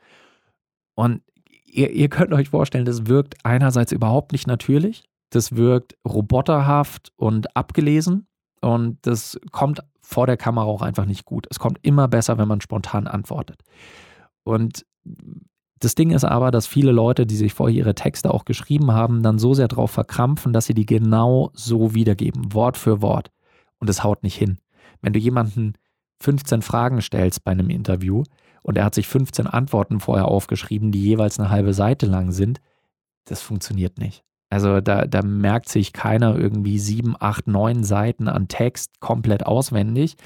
Und 0.94 1.22
ihr, 1.64 1.90
ihr 1.90 2.08
könnt 2.08 2.32
euch 2.32 2.50
vorstellen, 2.50 2.84
das 2.84 3.06
wirkt 3.06 3.34
einerseits 3.44 3.90
überhaupt 3.90 4.30
nicht 4.32 4.46
natürlich, 4.46 5.04
das 5.30 5.56
wirkt 5.56 5.96
roboterhaft 6.06 7.12
und 7.16 7.56
abgelesen 7.56 8.28
und 8.60 8.98
das 9.02 9.38
kommt 9.50 9.80
vor 10.00 10.26
der 10.26 10.36
Kamera 10.36 10.66
auch 10.66 10.82
einfach 10.82 11.06
nicht 11.06 11.24
gut. 11.24 11.46
Es 11.50 11.58
kommt 11.58 11.78
immer 11.82 12.08
besser, 12.08 12.38
wenn 12.38 12.48
man 12.48 12.60
spontan 12.60 13.06
antwortet. 13.06 13.62
Und 14.42 14.84
das 15.80 15.94
Ding 15.94 16.10
ist 16.10 16.24
aber, 16.24 16.50
dass 16.50 16.66
viele 16.66 16.92
Leute, 16.92 17.26
die 17.26 17.36
sich 17.36 17.54
vorher 17.54 17.76
ihre 17.76 17.94
Texte 17.94 18.32
auch 18.32 18.44
geschrieben 18.44 18.92
haben, 18.92 19.22
dann 19.22 19.38
so 19.38 19.54
sehr 19.54 19.68
darauf 19.68 19.90
verkrampfen, 19.90 20.52
dass 20.52 20.66
sie 20.66 20.74
die 20.74 20.86
genau 20.86 21.50
so 21.54 21.94
wiedergeben, 21.94 22.54
Wort 22.54 22.76
für 22.76 23.02
Wort. 23.02 23.30
Und 23.78 23.90
es 23.90 24.04
haut 24.04 24.22
nicht 24.22 24.36
hin. 24.36 24.58
Wenn 25.00 25.14
du 25.14 25.18
jemanden 25.18 25.74
15 26.22 26.62
Fragen 26.62 27.00
stellst 27.00 27.44
bei 27.44 27.52
einem 27.52 27.70
Interview, 27.70 28.24
und 28.62 28.76
er 28.76 28.84
hat 28.84 28.94
sich 28.94 29.08
15 29.08 29.46
Antworten 29.46 30.00
vorher 30.00 30.26
aufgeschrieben, 30.26 30.92
die 30.92 31.02
jeweils 31.02 31.38
eine 31.38 31.50
halbe 31.50 31.74
Seite 31.74 32.06
lang 32.06 32.32
sind. 32.32 32.60
Das 33.24 33.42
funktioniert 33.42 33.98
nicht. 33.98 34.22
Also 34.50 34.80
da, 34.80 35.06
da 35.06 35.22
merkt 35.22 35.68
sich 35.68 35.92
keiner 35.92 36.36
irgendwie 36.36 36.78
sieben, 36.78 37.14
acht, 37.18 37.46
neun 37.46 37.84
Seiten 37.84 38.28
an 38.28 38.48
Text 38.48 38.98
komplett 39.00 39.46
auswendig 39.46 40.16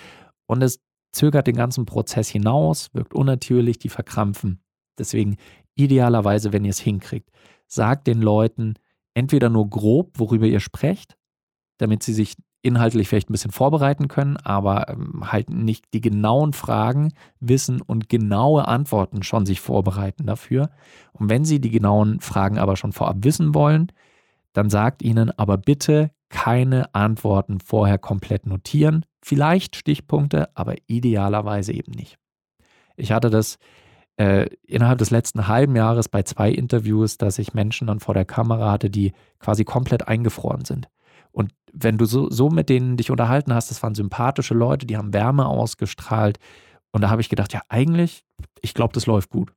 und 0.46 0.62
es 0.62 0.80
zögert 1.12 1.46
den 1.46 1.56
ganzen 1.56 1.84
Prozess 1.84 2.28
hinaus, 2.28 2.88
wirkt 2.94 3.14
unnatürlich, 3.14 3.78
die 3.78 3.90
verkrampfen. 3.90 4.60
Deswegen 4.98 5.37
idealerweise, 5.74 6.52
wenn 6.52 6.64
ihr 6.64 6.70
es 6.70 6.80
hinkriegt, 6.80 7.30
sagt 7.66 8.07
den 8.07 8.20
Leuten 8.20 8.74
entweder 9.14 9.48
nur 9.48 9.68
grob, 9.68 10.18
worüber 10.18 10.46
ihr 10.46 10.61
sprecht, 10.61 11.16
damit 11.78 12.02
sie 12.02 12.12
sich 12.12 12.35
inhaltlich 12.64 13.09
vielleicht 13.09 13.28
ein 13.28 13.35
bisschen 13.35 13.50
vorbereiten 13.50 14.09
können, 14.09 14.38
aber 14.38 14.88
ähm, 14.88 15.30
halt 15.30 15.50
nicht 15.50 15.92
die 15.92 16.00
genauen 16.00 16.54
Fragen 16.54 17.12
wissen 17.38 17.83
und 17.83 18.09
genaue 18.09 18.66
Antworten 18.66 19.22
schon 19.22 19.44
sich 19.44 19.61
vorbereiten 19.61 20.24
dafür. 20.26 20.70
Und 21.12 21.28
wenn 21.28 21.44
Sie 21.44 21.61
die 21.61 21.70
genauen 21.70 22.20
Fragen 22.20 22.59
aber 22.59 22.76
schon 22.76 22.92
vorab 22.92 23.18
wissen 23.20 23.54
wollen, 23.54 23.92
dann 24.54 24.70
sagt 24.70 25.02
Ihnen 25.02 25.30
aber 25.38 25.59
bitte 25.59 26.11
keine 26.30 26.94
Antworten 26.94 27.61
vorher 27.61 27.98
komplett 27.98 28.46
notieren. 28.46 29.04
Vielleicht 29.22 29.76
Stichpunkte, 29.76 30.48
aber 30.57 30.74
idealerweise 30.87 31.74
eben 31.74 31.92
nicht. 31.92 32.16
Ich 32.96 33.12
hatte 33.12 33.28
das 33.28 33.59
äh, 34.16 34.46
innerhalb 34.66 34.98
des 34.98 35.11
letzten 35.11 35.48
halben 35.48 35.74
Jahres 35.77 36.09
bei 36.09 36.22
zwei 36.22 36.50
Interviews, 36.50 37.18
dass 37.18 37.38
ich 37.38 37.55
Menschen 37.55 37.87
dann 37.87 38.00
vor 38.00 38.14
der 38.14 38.24
Kamera 38.24 38.70
hatte, 38.70 38.90
die 38.90 39.12
quasi 39.38 39.64
komplett 39.64 40.07
eingefroren 40.07 40.64
sind. 40.64 40.88
Und 41.33 41.53
wenn 41.72 41.98
du 41.98 42.05
so, 42.05 42.31
so 42.31 42.48
mit 42.48 42.68
denen 42.68 42.96
dich 42.96 43.11
unterhalten 43.11 43.53
hast, 43.53 43.70
das 43.70 43.83
waren 43.83 43.96
sympathische 43.96 44.55
Leute, 44.55 44.87
die 44.87 44.96
haben 44.96 45.12
Wärme 45.12 45.46
ausgestrahlt. 45.46 46.38
Und 46.92 47.03
da 47.03 47.11
habe 47.11 47.20
ich 47.20 47.29
gedacht, 47.29 47.53
ja, 47.53 47.62
eigentlich, 47.68 48.24
ich 48.61 48.72
glaube, 48.72 48.92
das 48.92 49.07
läuft 49.07 49.31
gut. 49.31 49.53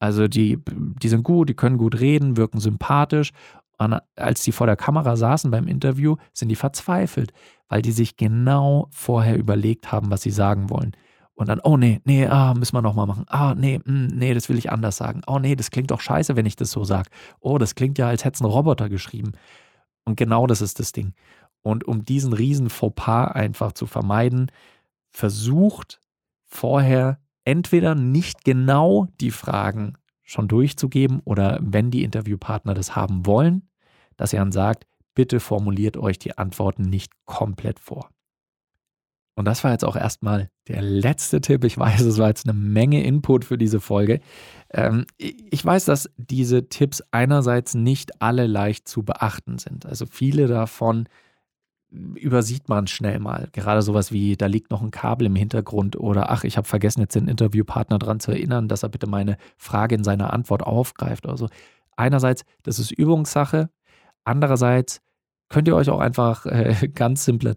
Also 0.00 0.26
die, 0.26 0.58
die 0.66 1.08
sind 1.08 1.24
gut, 1.24 1.50
die 1.50 1.54
können 1.54 1.76
gut 1.76 2.00
reden, 2.00 2.38
wirken 2.38 2.60
sympathisch. 2.60 3.32
Und 3.76 3.98
als 4.16 4.42
die 4.42 4.52
vor 4.52 4.66
der 4.66 4.76
Kamera 4.76 5.16
saßen 5.16 5.50
beim 5.50 5.68
Interview, 5.68 6.16
sind 6.32 6.48
die 6.48 6.56
verzweifelt, 6.56 7.32
weil 7.68 7.82
die 7.82 7.92
sich 7.92 8.16
genau 8.16 8.88
vorher 8.90 9.36
überlegt 9.36 9.92
haben, 9.92 10.10
was 10.10 10.22
sie 10.22 10.30
sagen 10.30 10.70
wollen. 10.70 10.92
Und 11.38 11.48
dann, 11.48 11.60
oh 11.60 11.76
nee, 11.76 12.00
nee, 12.04 12.26
ah, 12.26 12.52
müssen 12.52 12.74
wir 12.74 12.82
nochmal 12.82 13.06
machen. 13.06 13.24
Ah, 13.28 13.54
nee, 13.56 13.78
mh, 13.84 13.92
mm, 13.92 14.06
nee, 14.18 14.34
das 14.34 14.48
will 14.48 14.58
ich 14.58 14.72
anders 14.72 14.96
sagen. 14.96 15.22
Oh 15.28 15.38
nee, 15.38 15.54
das 15.54 15.70
klingt 15.70 15.92
doch 15.92 16.00
scheiße, 16.00 16.34
wenn 16.34 16.46
ich 16.46 16.56
das 16.56 16.72
so 16.72 16.82
sage. 16.82 17.10
Oh, 17.38 17.58
das 17.58 17.76
klingt 17.76 17.96
ja, 17.96 18.08
als 18.08 18.24
hätte 18.24 18.34
es 18.34 18.40
ein 18.40 18.46
Roboter 18.46 18.88
geschrieben. 18.88 19.32
Und 20.04 20.16
genau 20.16 20.48
das 20.48 20.60
ist 20.60 20.80
das 20.80 20.90
Ding. 20.90 21.14
Und 21.62 21.86
um 21.86 22.04
diesen 22.04 22.32
riesen 22.32 22.70
Fauxpas 22.70 23.28
einfach 23.28 23.70
zu 23.70 23.86
vermeiden, 23.86 24.50
versucht 25.10 26.00
vorher 26.44 27.20
entweder 27.44 27.94
nicht 27.94 28.44
genau 28.44 29.06
die 29.20 29.30
Fragen 29.30 29.94
schon 30.24 30.48
durchzugeben 30.48 31.20
oder 31.24 31.60
wenn 31.62 31.92
die 31.92 32.02
Interviewpartner 32.02 32.74
das 32.74 32.96
haben 32.96 33.26
wollen, 33.26 33.62
dass 34.16 34.32
ihr 34.32 34.40
dann 34.40 34.50
sagt, 34.50 34.88
bitte 35.14 35.38
formuliert 35.38 35.96
euch 35.96 36.18
die 36.18 36.36
Antworten 36.36 36.82
nicht 36.82 37.12
komplett 37.26 37.78
vor. 37.78 38.10
Und 39.38 39.44
das 39.44 39.62
war 39.62 39.70
jetzt 39.70 39.84
auch 39.84 39.94
erstmal 39.94 40.50
der 40.66 40.82
letzte 40.82 41.40
Tipp. 41.40 41.62
Ich 41.62 41.78
weiß, 41.78 42.00
es 42.00 42.18
war 42.18 42.26
jetzt 42.26 42.48
eine 42.48 42.58
Menge 42.58 43.04
Input 43.04 43.44
für 43.44 43.56
diese 43.56 43.78
Folge. 43.78 44.18
Ähm, 44.70 45.06
ich 45.16 45.64
weiß, 45.64 45.84
dass 45.84 46.10
diese 46.16 46.68
Tipps 46.68 47.04
einerseits 47.12 47.74
nicht 47.76 48.20
alle 48.20 48.48
leicht 48.48 48.88
zu 48.88 49.04
beachten 49.04 49.58
sind. 49.58 49.86
Also 49.86 50.06
viele 50.10 50.48
davon 50.48 51.08
übersieht 51.88 52.68
man 52.68 52.88
schnell 52.88 53.20
mal. 53.20 53.48
Gerade 53.52 53.82
sowas 53.82 54.10
wie, 54.10 54.36
da 54.36 54.46
liegt 54.46 54.72
noch 54.72 54.82
ein 54.82 54.90
Kabel 54.90 55.28
im 55.28 55.36
Hintergrund 55.36 55.94
oder 55.94 56.32
ach, 56.32 56.42
ich 56.42 56.56
habe 56.56 56.66
vergessen, 56.66 57.02
jetzt 57.02 57.14
den 57.14 57.28
Interviewpartner 57.28 58.00
daran 58.00 58.18
zu 58.18 58.32
erinnern, 58.32 58.66
dass 58.66 58.82
er 58.82 58.88
bitte 58.88 59.08
meine 59.08 59.36
Frage 59.56 59.94
in 59.94 60.02
seiner 60.02 60.32
Antwort 60.32 60.64
aufgreift. 60.64 61.28
Also 61.28 61.48
einerseits, 61.96 62.42
das 62.64 62.80
ist 62.80 62.90
Übungssache. 62.90 63.70
Andererseits 64.24 65.00
könnt 65.48 65.68
ihr 65.68 65.76
euch 65.76 65.90
auch 65.90 66.00
einfach 66.00 66.46
äh, 66.46 66.88
ganz 66.94 67.24
simpler 67.24 67.56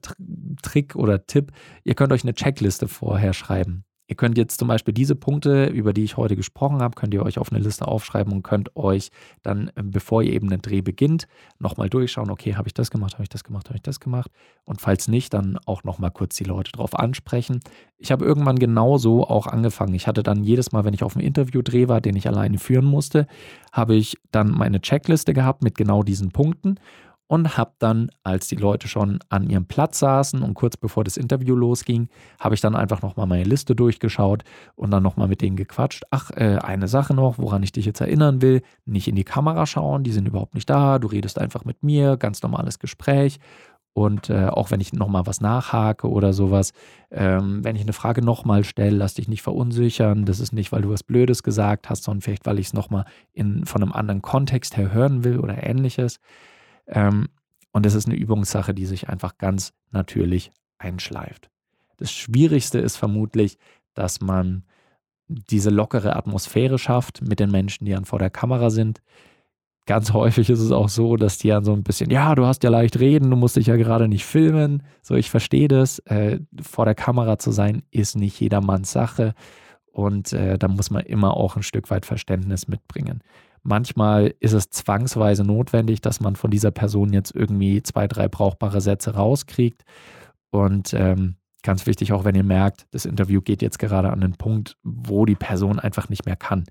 Trick 0.61 0.95
oder 0.95 1.25
Tipp, 1.25 1.51
ihr 1.83 1.95
könnt 1.95 2.13
euch 2.13 2.23
eine 2.23 2.33
Checkliste 2.33 2.87
vorher 2.87 3.33
schreiben. 3.33 3.85
Ihr 4.11 4.17
könnt 4.17 4.37
jetzt 4.37 4.59
zum 4.59 4.67
Beispiel 4.67 4.93
diese 4.93 5.15
Punkte, 5.15 5.67
über 5.67 5.93
die 5.93 6.03
ich 6.03 6.17
heute 6.17 6.35
gesprochen 6.35 6.81
habe, 6.81 6.95
könnt 6.95 7.13
ihr 7.13 7.23
euch 7.23 7.39
auf 7.39 7.49
eine 7.49 7.63
Liste 7.63 7.87
aufschreiben 7.87 8.33
und 8.33 8.43
könnt 8.43 8.75
euch 8.75 9.09
dann, 9.41 9.69
äh, 9.69 9.83
bevor 9.83 10.21
ihr 10.21 10.33
eben 10.33 10.49
den 10.49 10.61
Dreh 10.61 10.81
beginnt, 10.81 11.27
nochmal 11.59 11.89
durchschauen, 11.89 12.29
okay, 12.29 12.55
habe 12.55 12.67
ich 12.67 12.73
das 12.73 12.91
gemacht, 12.91 13.13
habe 13.13 13.23
ich 13.23 13.29
das 13.29 13.45
gemacht, 13.45 13.69
habe 13.69 13.77
ich 13.77 13.83
das 13.83 14.01
gemacht. 14.01 14.29
Und 14.65 14.81
falls 14.81 15.07
nicht, 15.07 15.33
dann 15.33 15.57
auch 15.65 15.85
nochmal 15.85 16.11
kurz 16.11 16.35
die 16.35 16.43
Leute 16.43 16.73
drauf 16.73 16.93
ansprechen. 16.93 17.61
Ich 17.99 18.11
habe 18.11 18.25
irgendwann 18.25 18.59
genauso 18.59 19.25
auch 19.25 19.47
angefangen. 19.47 19.93
Ich 19.93 20.07
hatte 20.07 20.23
dann 20.23 20.43
jedes 20.43 20.73
Mal, 20.73 20.83
wenn 20.83 20.93
ich 20.93 21.03
auf 21.03 21.15
einem 21.15 21.25
Interview-Dreh 21.25 21.87
war, 21.87 22.01
den 22.01 22.17
ich 22.17 22.27
alleine 22.27 22.57
führen 22.57 22.83
musste, 22.83 23.27
habe 23.71 23.95
ich 23.95 24.17
dann 24.33 24.51
meine 24.51 24.81
Checkliste 24.81 25.33
gehabt 25.33 25.63
mit 25.63 25.75
genau 25.75 26.03
diesen 26.03 26.31
Punkten 26.31 26.75
und 27.31 27.57
habe 27.57 27.71
dann, 27.79 28.09
als 28.23 28.49
die 28.49 28.57
Leute 28.57 28.89
schon 28.89 29.19
an 29.29 29.49
ihrem 29.49 29.65
Platz 29.65 29.99
saßen 29.99 30.41
und 30.41 30.53
kurz 30.53 30.75
bevor 30.75 31.05
das 31.05 31.15
Interview 31.15 31.55
losging, 31.55 32.09
habe 32.41 32.55
ich 32.55 32.59
dann 32.59 32.75
einfach 32.75 33.01
nochmal 33.01 33.25
meine 33.25 33.45
Liste 33.45 33.73
durchgeschaut 33.73 34.43
und 34.75 34.91
dann 34.91 35.01
nochmal 35.01 35.29
mit 35.29 35.39
denen 35.39 35.55
gequatscht. 35.55 36.03
Ach, 36.09 36.31
äh, 36.31 36.57
eine 36.57 36.89
Sache 36.89 37.13
noch, 37.13 37.37
woran 37.37 37.63
ich 37.63 37.71
dich 37.71 37.85
jetzt 37.85 38.01
erinnern 38.01 38.41
will, 38.41 38.63
nicht 38.83 39.07
in 39.07 39.15
die 39.15 39.23
Kamera 39.23 39.65
schauen, 39.65 40.03
die 40.03 40.11
sind 40.11 40.27
überhaupt 40.27 40.55
nicht 40.55 40.69
da, 40.69 40.99
du 40.99 41.07
redest 41.07 41.39
einfach 41.39 41.63
mit 41.63 41.83
mir, 41.83 42.17
ganz 42.17 42.43
normales 42.43 42.79
Gespräch. 42.79 43.39
Und 43.93 44.29
äh, 44.29 44.47
auch 44.47 44.69
wenn 44.69 44.81
ich 44.81 44.91
nochmal 44.91 45.25
was 45.25 45.39
nachhake 45.39 46.09
oder 46.09 46.33
sowas, 46.33 46.73
ähm, 47.11 47.63
wenn 47.63 47.77
ich 47.77 47.83
eine 47.83 47.93
Frage 47.93 48.21
nochmal 48.21 48.65
stelle, 48.65 48.97
lass 48.97 49.13
dich 49.13 49.29
nicht 49.29 49.41
verunsichern. 49.41 50.25
Das 50.25 50.41
ist 50.41 50.51
nicht, 50.51 50.73
weil 50.73 50.81
du 50.81 50.89
was 50.89 51.03
Blödes 51.03 51.43
gesagt 51.43 51.89
hast, 51.89 52.03
sondern 52.03 52.21
vielleicht, 52.21 52.45
weil 52.45 52.59
ich 52.59 52.67
es 52.67 52.73
nochmal 52.73 53.05
von 53.63 53.81
einem 53.81 53.93
anderen 53.93 54.21
Kontext 54.21 54.75
her 54.75 54.91
hören 54.91 55.23
will 55.23 55.39
oder 55.39 55.63
ähnliches. 55.63 56.19
Ähm, 56.91 57.29
und 57.71 57.85
es 57.85 57.95
ist 57.95 58.07
eine 58.07 58.15
Übungssache, 58.15 58.73
die 58.73 58.85
sich 58.85 59.09
einfach 59.09 59.37
ganz 59.37 59.73
natürlich 59.91 60.51
einschleift. 60.77 61.49
Das 61.97 62.11
Schwierigste 62.11 62.79
ist 62.79 62.97
vermutlich, 62.97 63.57
dass 63.93 64.21
man 64.21 64.63
diese 65.27 65.69
lockere 65.69 66.15
Atmosphäre 66.15 66.77
schafft 66.77 67.21
mit 67.21 67.39
den 67.39 67.51
Menschen, 67.51 67.85
die 67.85 67.91
dann 67.91 68.05
vor 68.05 68.19
der 68.19 68.29
Kamera 68.29 68.69
sind. 68.69 69.01
Ganz 69.85 70.13
häufig 70.13 70.49
ist 70.49 70.59
es 70.59 70.71
auch 70.71 70.89
so, 70.89 71.15
dass 71.15 71.37
die 71.37 71.47
dann 71.49 71.63
so 71.63 71.73
ein 71.73 71.83
bisschen, 71.83 72.11
ja, 72.11 72.35
du 72.35 72.45
hast 72.45 72.63
ja 72.63 72.69
leicht 72.69 72.99
reden, 72.99 73.29
du 73.29 73.35
musst 73.35 73.55
dich 73.55 73.67
ja 73.67 73.77
gerade 73.77 74.07
nicht 74.07 74.25
filmen. 74.25 74.83
So, 75.01 75.15
ich 75.15 75.29
verstehe 75.29 75.67
das. 75.67 75.99
Äh, 75.99 76.39
vor 76.61 76.85
der 76.85 76.95
Kamera 76.95 77.39
zu 77.39 77.51
sein, 77.51 77.83
ist 77.91 78.17
nicht 78.17 78.39
jedermanns 78.39 78.91
Sache. 78.91 79.33
Und 79.91 80.33
äh, 80.33 80.57
da 80.57 80.67
muss 80.67 80.91
man 80.91 81.05
immer 81.05 81.35
auch 81.35 81.55
ein 81.55 81.63
Stück 81.63 81.89
weit 81.89 82.05
Verständnis 82.05 82.67
mitbringen. 82.67 83.21
Manchmal 83.63 84.33
ist 84.39 84.53
es 84.53 84.69
zwangsweise 84.69 85.43
notwendig, 85.43 86.01
dass 86.01 86.19
man 86.19 86.35
von 86.35 86.49
dieser 86.49 86.71
Person 86.71 87.13
jetzt 87.13 87.35
irgendwie 87.35 87.83
zwei, 87.83 88.07
drei 88.07 88.27
brauchbare 88.27 88.81
Sätze 88.81 89.13
rauskriegt. 89.13 89.83
Und 90.49 90.93
ähm, 90.93 91.35
ganz 91.61 91.85
wichtig, 91.85 92.11
auch 92.11 92.23
wenn 92.23 92.35
ihr 92.35 92.43
merkt, 92.43 92.87
das 92.91 93.05
Interview 93.05 93.41
geht 93.41 93.61
jetzt 93.61 93.77
gerade 93.79 94.11
an 94.11 94.21
den 94.21 94.33
Punkt, 94.33 94.77
wo 94.83 95.25
die 95.25 95.35
Person 95.35 95.79
einfach 95.79 96.09
nicht 96.09 96.25
mehr 96.25 96.35
kann, 96.35 96.65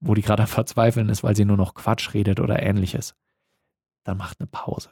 wo 0.00 0.14
die 0.14 0.22
gerade 0.22 0.44
am 0.44 0.48
Verzweifeln 0.48 1.08
ist, 1.08 1.24
weil 1.24 1.34
sie 1.34 1.44
nur 1.44 1.56
noch 1.56 1.74
Quatsch 1.74 2.14
redet 2.14 2.38
oder 2.38 2.62
ähnliches, 2.62 3.14
dann 4.04 4.16
macht 4.16 4.40
eine 4.40 4.46
Pause. 4.46 4.90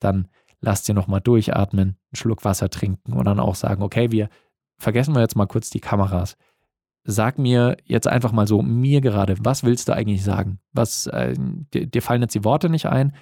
Dann 0.00 0.28
lasst 0.60 0.86
sie 0.86 0.94
nochmal 0.94 1.20
durchatmen, 1.20 1.90
einen 1.90 2.16
Schluck 2.16 2.44
Wasser 2.44 2.70
trinken 2.70 3.12
und 3.12 3.24
dann 3.24 3.38
auch 3.38 3.54
sagen, 3.54 3.82
okay, 3.82 4.10
wir 4.10 4.28
vergessen 4.78 5.14
wir 5.14 5.20
jetzt 5.20 5.36
mal 5.36 5.46
kurz 5.46 5.70
die 5.70 5.80
Kameras 5.80 6.36
sag 7.10 7.38
mir 7.38 7.78
jetzt 7.86 8.06
einfach 8.06 8.32
mal 8.32 8.46
so, 8.46 8.60
mir 8.60 9.00
gerade, 9.00 9.36
was 9.40 9.64
willst 9.64 9.88
du 9.88 9.94
eigentlich 9.94 10.22
sagen? 10.22 10.58
Was, 10.72 11.06
äh, 11.06 11.34
dir, 11.72 11.86
dir, 11.86 12.02
fallen 12.02 12.20
jetzt 12.20 12.34
die 12.34 12.44
Worte 12.44 12.68
nicht 12.68 12.84
ein, 12.84 13.14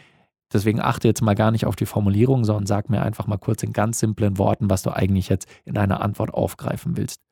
deswegen 0.52 0.80
achte 0.80 1.06
jetzt 1.06 1.22
mal 1.22 1.36
gar 1.36 1.52
nicht 1.52 1.66
auf 1.66 1.76
die 1.76 1.86
Formulierung, 1.86 2.44
sondern 2.44 2.66
sag 2.66 2.90
mir 2.90 3.02
einfach 3.02 3.28
mal 3.28 3.36
kurz 3.36 3.62
in 3.62 3.72
ganz 3.72 4.00
simplen 4.00 4.38
Worten, 4.38 4.68
was 4.68 4.82
du 4.82 4.90
eigentlich 4.90 5.28
jetzt 5.28 5.48
in 5.64 5.74
deiner 5.74 6.00
Antwort 6.00 6.34
aufgreifen 6.34 6.96
willst. 6.96 7.22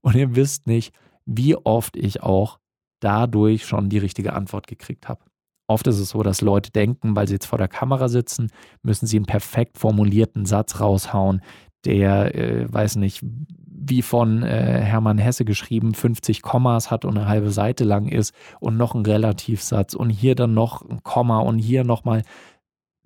Und 0.00 0.14
ihr 0.14 0.36
wisst 0.36 0.68
nicht, 0.68 0.94
wie 1.26 1.56
oft 1.56 1.96
ich 1.96 2.22
auch 2.22 2.60
dadurch 3.00 3.66
schon 3.66 3.88
die 3.88 3.98
richtige 3.98 4.34
Antwort 4.34 4.68
gekriegt 4.68 5.08
habe. 5.08 5.24
Oft 5.66 5.88
ist 5.88 5.98
es 5.98 6.10
so, 6.10 6.22
dass 6.22 6.40
Leute 6.40 6.70
denken, 6.70 7.16
weil 7.16 7.26
sie 7.26 7.34
jetzt 7.34 7.46
vor 7.46 7.58
der 7.58 7.68
Kamera 7.68 8.08
sitzen, 8.08 8.52
müssen 8.82 9.06
sie 9.06 9.16
einen 9.16 9.26
perfekt 9.26 9.78
formulierten 9.78 10.46
Satz 10.46 10.80
raushauen, 10.80 11.42
der, 11.84 12.34
äh, 12.34 12.72
weiß 12.72 12.96
nicht, 12.96 13.22
wie 13.88 14.02
von 14.02 14.42
äh, 14.42 14.80
Hermann 14.82 15.18
Hesse 15.18 15.44
geschrieben, 15.44 15.94
50 15.94 16.42
Kommas 16.42 16.90
hat 16.90 17.04
und 17.04 17.16
eine 17.16 17.28
halbe 17.28 17.50
Seite 17.50 17.84
lang 17.84 18.08
ist 18.08 18.34
und 18.60 18.76
noch 18.76 18.94
ein 18.94 19.06
Relativsatz 19.06 19.94
und 19.94 20.10
hier 20.10 20.34
dann 20.34 20.54
noch 20.54 20.82
ein 20.82 21.02
Komma 21.02 21.38
und 21.40 21.58
hier 21.58 21.84
nochmal. 21.84 22.22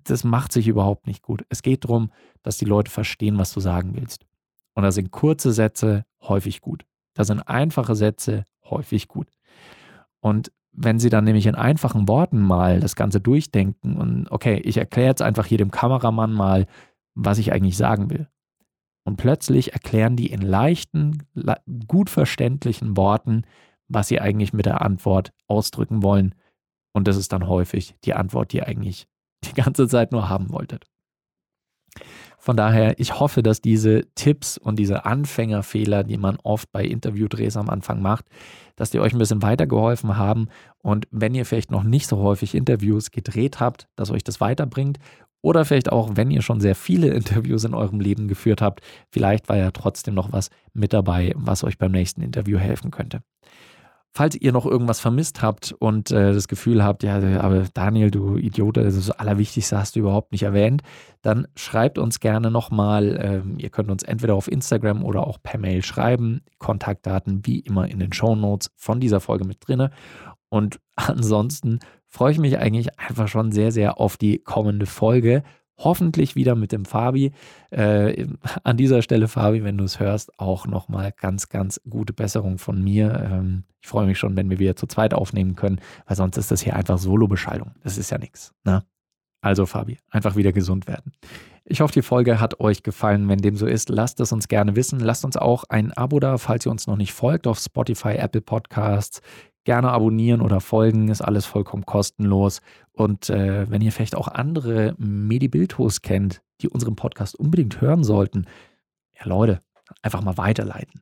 Das 0.03 0.23
macht 0.23 0.51
sich 0.51 0.67
überhaupt 0.67 1.07
nicht 1.07 1.21
gut. 1.21 1.45
Es 1.49 1.61
geht 1.61 1.85
darum, 1.85 2.11
dass 2.41 2.57
die 2.57 2.65
Leute 2.65 2.91
verstehen, 2.91 3.37
was 3.37 3.53
du 3.53 3.61
sagen 3.61 3.95
willst. 3.95 4.25
Und 4.73 4.83
da 4.83 4.91
sind 4.91 5.11
kurze 5.11 5.53
Sätze 5.53 6.03
häufig 6.21 6.59
gut. 6.59 6.83
Da 7.13 7.23
sind 7.23 7.41
einfache 7.41 7.95
Sätze 7.95 8.43
häufig 8.69 9.07
gut. 9.07 9.27
Und 10.19 10.51
wenn 10.73 10.99
sie 10.99 11.09
dann 11.09 11.23
nämlich 11.23 11.45
in 11.45 11.55
einfachen 11.55 12.07
Worten 12.07 12.41
mal 12.41 12.79
das 12.79 12.95
Ganze 12.95 13.21
durchdenken 13.21 13.95
und 13.95 14.31
okay, 14.31 14.59
ich 14.65 14.77
erkläre 14.77 15.09
jetzt 15.09 15.21
einfach 15.21 15.45
hier 15.45 15.59
dem 15.59 15.71
Kameramann 15.71 16.33
mal, 16.33 16.65
was 17.13 17.37
ich 17.37 17.53
eigentlich 17.53 17.77
sagen 17.77 18.09
will. 18.09 18.27
Und 19.05 19.17
plötzlich 19.17 19.73
erklären 19.73 20.15
die 20.15 20.31
in 20.31 20.41
leichten, 20.41 21.23
gut 21.87 22.09
verständlichen 22.09 22.95
Worten, 22.95 23.43
was 23.87 24.07
sie 24.07 24.21
eigentlich 24.21 24.53
mit 24.53 24.65
der 24.65 24.81
Antwort 24.81 25.33
ausdrücken 25.47 26.03
wollen. 26.03 26.35
Und 26.93 27.07
das 27.07 27.17
ist 27.17 27.33
dann 27.33 27.47
häufig 27.47 27.95
die 28.05 28.13
Antwort, 28.13 28.53
die 28.53 28.57
ihr 28.57 28.67
eigentlich 28.67 29.07
die 29.43 29.53
ganze 29.53 29.87
Zeit 29.87 30.11
nur 30.11 30.29
haben 30.29 30.51
wolltet. 30.51 30.85
Von 32.37 32.57
daher, 32.57 32.99
ich 32.99 33.19
hoffe, 33.19 33.41
dass 33.41 33.61
diese 33.61 34.05
Tipps 34.15 34.57
und 34.57 34.77
diese 34.77 35.05
Anfängerfehler, 35.05 36.03
die 36.03 36.17
man 36.17 36.37
oft 36.43 36.71
bei 36.71 36.83
Interviewdrehs 36.83 37.55
am 37.55 37.69
Anfang 37.69 38.01
macht, 38.01 38.25
dass 38.75 38.89
die 38.89 38.99
euch 38.99 39.13
ein 39.13 39.19
bisschen 39.19 39.41
weitergeholfen 39.41 40.17
haben. 40.17 40.47
Und 40.79 41.07
wenn 41.11 41.35
ihr 41.35 41.45
vielleicht 41.45 41.71
noch 41.71 41.83
nicht 41.83 42.07
so 42.07 42.17
häufig 42.17 42.53
Interviews 42.55 43.11
gedreht 43.11 43.59
habt, 43.59 43.87
dass 43.95 44.11
euch 44.11 44.23
das 44.23 44.41
weiterbringt 44.41 44.97
oder 45.43 45.65
vielleicht 45.65 45.91
auch, 45.91 46.11
wenn 46.15 46.31
ihr 46.31 46.41
schon 46.41 46.59
sehr 46.59 46.73
viele 46.73 47.07
Interviews 47.13 47.65
in 47.65 47.75
eurem 47.75 47.99
Leben 47.99 48.27
geführt 48.27 48.61
habt, 48.63 48.81
vielleicht 49.11 49.49
war 49.49 49.57
ja 49.57 49.69
trotzdem 49.69 50.15
noch 50.15 50.31
was 50.31 50.49
mit 50.73 50.93
dabei, 50.93 51.33
was 51.35 51.63
euch 51.63 51.77
beim 51.77 51.91
nächsten 51.91 52.21
Interview 52.21 52.57
helfen 52.57 52.89
könnte. 52.89 53.21
Falls 54.15 54.35
ihr 54.35 54.51
noch 54.51 54.67
irgendwas 54.67 54.99
vermisst 54.99 55.41
habt 55.41 55.71
und 55.79 56.11
äh, 56.11 56.33
das 56.33 56.47
Gefühl 56.47 56.83
habt, 56.83 57.01
ja, 57.01 57.15
aber 57.41 57.65
Daniel, 57.73 58.11
du 58.11 58.37
Idiot, 58.37 58.77
das, 58.77 58.93
das 58.93 59.09
Allerwichtigste 59.09 59.75
hast 59.75 59.95
du 59.95 60.01
überhaupt 60.01 60.31
nicht 60.31 60.43
erwähnt, 60.43 60.83
dann 61.23 61.47
schreibt 61.55 61.97
uns 61.97 62.19
gerne 62.19 62.51
nochmal. 62.51 63.17
Ähm, 63.19 63.55
ihr 63.57 63.71
könnt 63.71 63.89
uns 63.89 64.03
entweder 64.03 64.35
auf 64.35 64.47
Instagram 64.47 65.03
oder 65.03 65.25
auch 65.25 65.39
per 65.41 65.59
Mail 65.59 65.83
schreiben. 65.83 66.41
Kontaktdaten 66.59 67.43
wie 67.43 67.61
immer 67.61 67.89
in 67.89 67.97
den 67.97 68.13
Show 68.13 68.35
Notes 68.35 68.69
von 68.75 68.99
dieser 68.99 69.19
Folge 69.19 69.45
mit 69.45 69.57
drinne. 69.67 69.89
Und 70.49 70.79
ansonsten 70.95 71.79
freue 72.13 72.31
ich 72.31 72.37
mich 72.37 72.59
eigentlich 72.59 72.99
einfach 72.99 73.27
schon 73.27 73.51
sehr, 73.51 73.71
sehr 73.71 73.99
auf 73.99 74.17
die 74.17 74.37
kommende 74.37 74.85
Folge. 74.85 75.43
Hoffentlich 75.79 76.35
wieder 76.35 76.53
mit 76.53 76.71
dem 76.71 76.85
Fabi. 76.85 77.31
Äh, 77.71 78.27
an 78.63 78.77
dieser 78.77 79.01
Stelle, 79.01 79.27
Fabi, 79.27 79.63
wenn 79.63 79.79
du 79.79 79.83
es 79.83 79.99
hörst, 79.99 80.39
auch 80.39 80.67
nochmal 80.67 81.11
ganz, 81.19 81.49
ganz 81.49 81.81
gute 81.89 82.13
Besserung 82.13 82.59
von 82.59 82.83
mir. 82.83 83.27
Ähm, 83.31 83.63
ich 83.81 83.87
freue 83.87 84.05
mich 84.05 84.19
schon, 84.19 84.37
wenn 84.37 84.51
wir 84.51 84.59
wieder 84.59 84.75
zu 84.75 84.85
zweit 84.85 85.15
aufnehmen 85.15 85.55
können, 85.55 85.81
weil 86.05 86.15
sonst 86.15 86.37
ist 86.37 86.51
das 86.51 86.61
hier 86.61 86.75
einfach 86.75 86.99
Solo-Beschallung. 86.99 87.71
Das 87.83 87.97
ist 87.97 88.11
ja 88.11 88.19
nichts. 88.19 88.53
Ne? 88.63 88.83
Also, 89.41 89.65
Fabi, 89.65 89.97
einfach 90.11 90.35
wieder 90.35 90.53
gesund 90.53 90.87
werden. 90.87 91.13
Ich 91.65 91.81
hoffe, 91.81 91.93
die 91.93 92.03
Folge 92.03 92.39
hat 92.39 92.59
euch 92.59 92.83
gefallen. 92.83 93.27
Wenn 93.27 93.39
dem 93.39 93.55
so 93.55 93.65
ist, 93.65 93.89
lasst 93.89 94.19
es 94.19 94.31
uns 94.31 94.47
gerne 94.47 94.75
wissen. 94.75 94.99
Lasst 94.99 95.25
uns 95.25 95.35
auch 95.35 95.63
ein 95.69 95.91
Abo 95.93 96.19
da, 96.19 96.37
falls 96.37 96.67
ihr 96.67 96.71
uns 96.71 96.85
noch 96.85 96.97
nicht 96.97 97.13
folgt, 97.13 97.47
auf 97.47 97.57
Spotify, 97.57 98.15
Apple 98.17 98.41
Podcasts, 98.41 99.21
gerne 99.63 99.91
abonnieren 99.91 100.41
oder 100.41 100.59
folgen, 100.59 101.09
ist 101.09 101.21
alles 101.21 101.45
vollkommen 101.45 101.85
kostenlos. 101.85 102.61
Und 102.91 103.29
äh, 103.29 103.69
wenn 103.69 103.81
ihr 103.81 103.91
vielleicht 103.91 104.15
auch 104.15 104.27
andere 104.27 104.95
Medibiltos 104.97 106.01
kennt, 106.01 106.41
die 106.61 106.69
unseren 106.69 106.95
Podcast 106.95 107.35
unbedingt 107.35 107.81
hören 107.81 108.03
sollten, 108.03 108.45
ja 109.19 109.25
Leute, 109.25 109.61
einfach 110.01 110.21
mal 110.21 110.37
weiterleiten. 110.37 111.01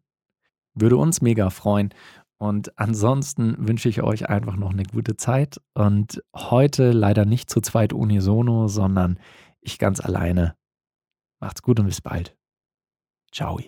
Würde 0.73 0.97
uns 0.97 1.21
mega 1.21 1.49
freuen. 1.49 1.93
Und 2.37 2.77
ansonsten 2.79 3.67
wünsche 3.67 3.89
ich 3.89 4.01
euch 4.01 4.29
einfach 4.29 4.55
noch 4.55 4.71
eine 4.71 4.83
gute 4.83 5.15
Zeit. 5.15 5.61
Und 5.73 6.23
heute 6.35 6.91
leider 6.91 7.25
nicht 7.25 7.49
zu 7.49 7.61
zweit 7.61 7.93
unisono, 7.93 8.67
sondern 8.67 9.19
ich 9.59 9.77
ganz 9.77 9.99
alleine. 9.99 10.55
Macht's 11.39 11.61
gut 11.61 11.79
und 11.79 11.85
bis 11.85 12.01
bald. 12.01 12.35
Ciao. 13.31 13.59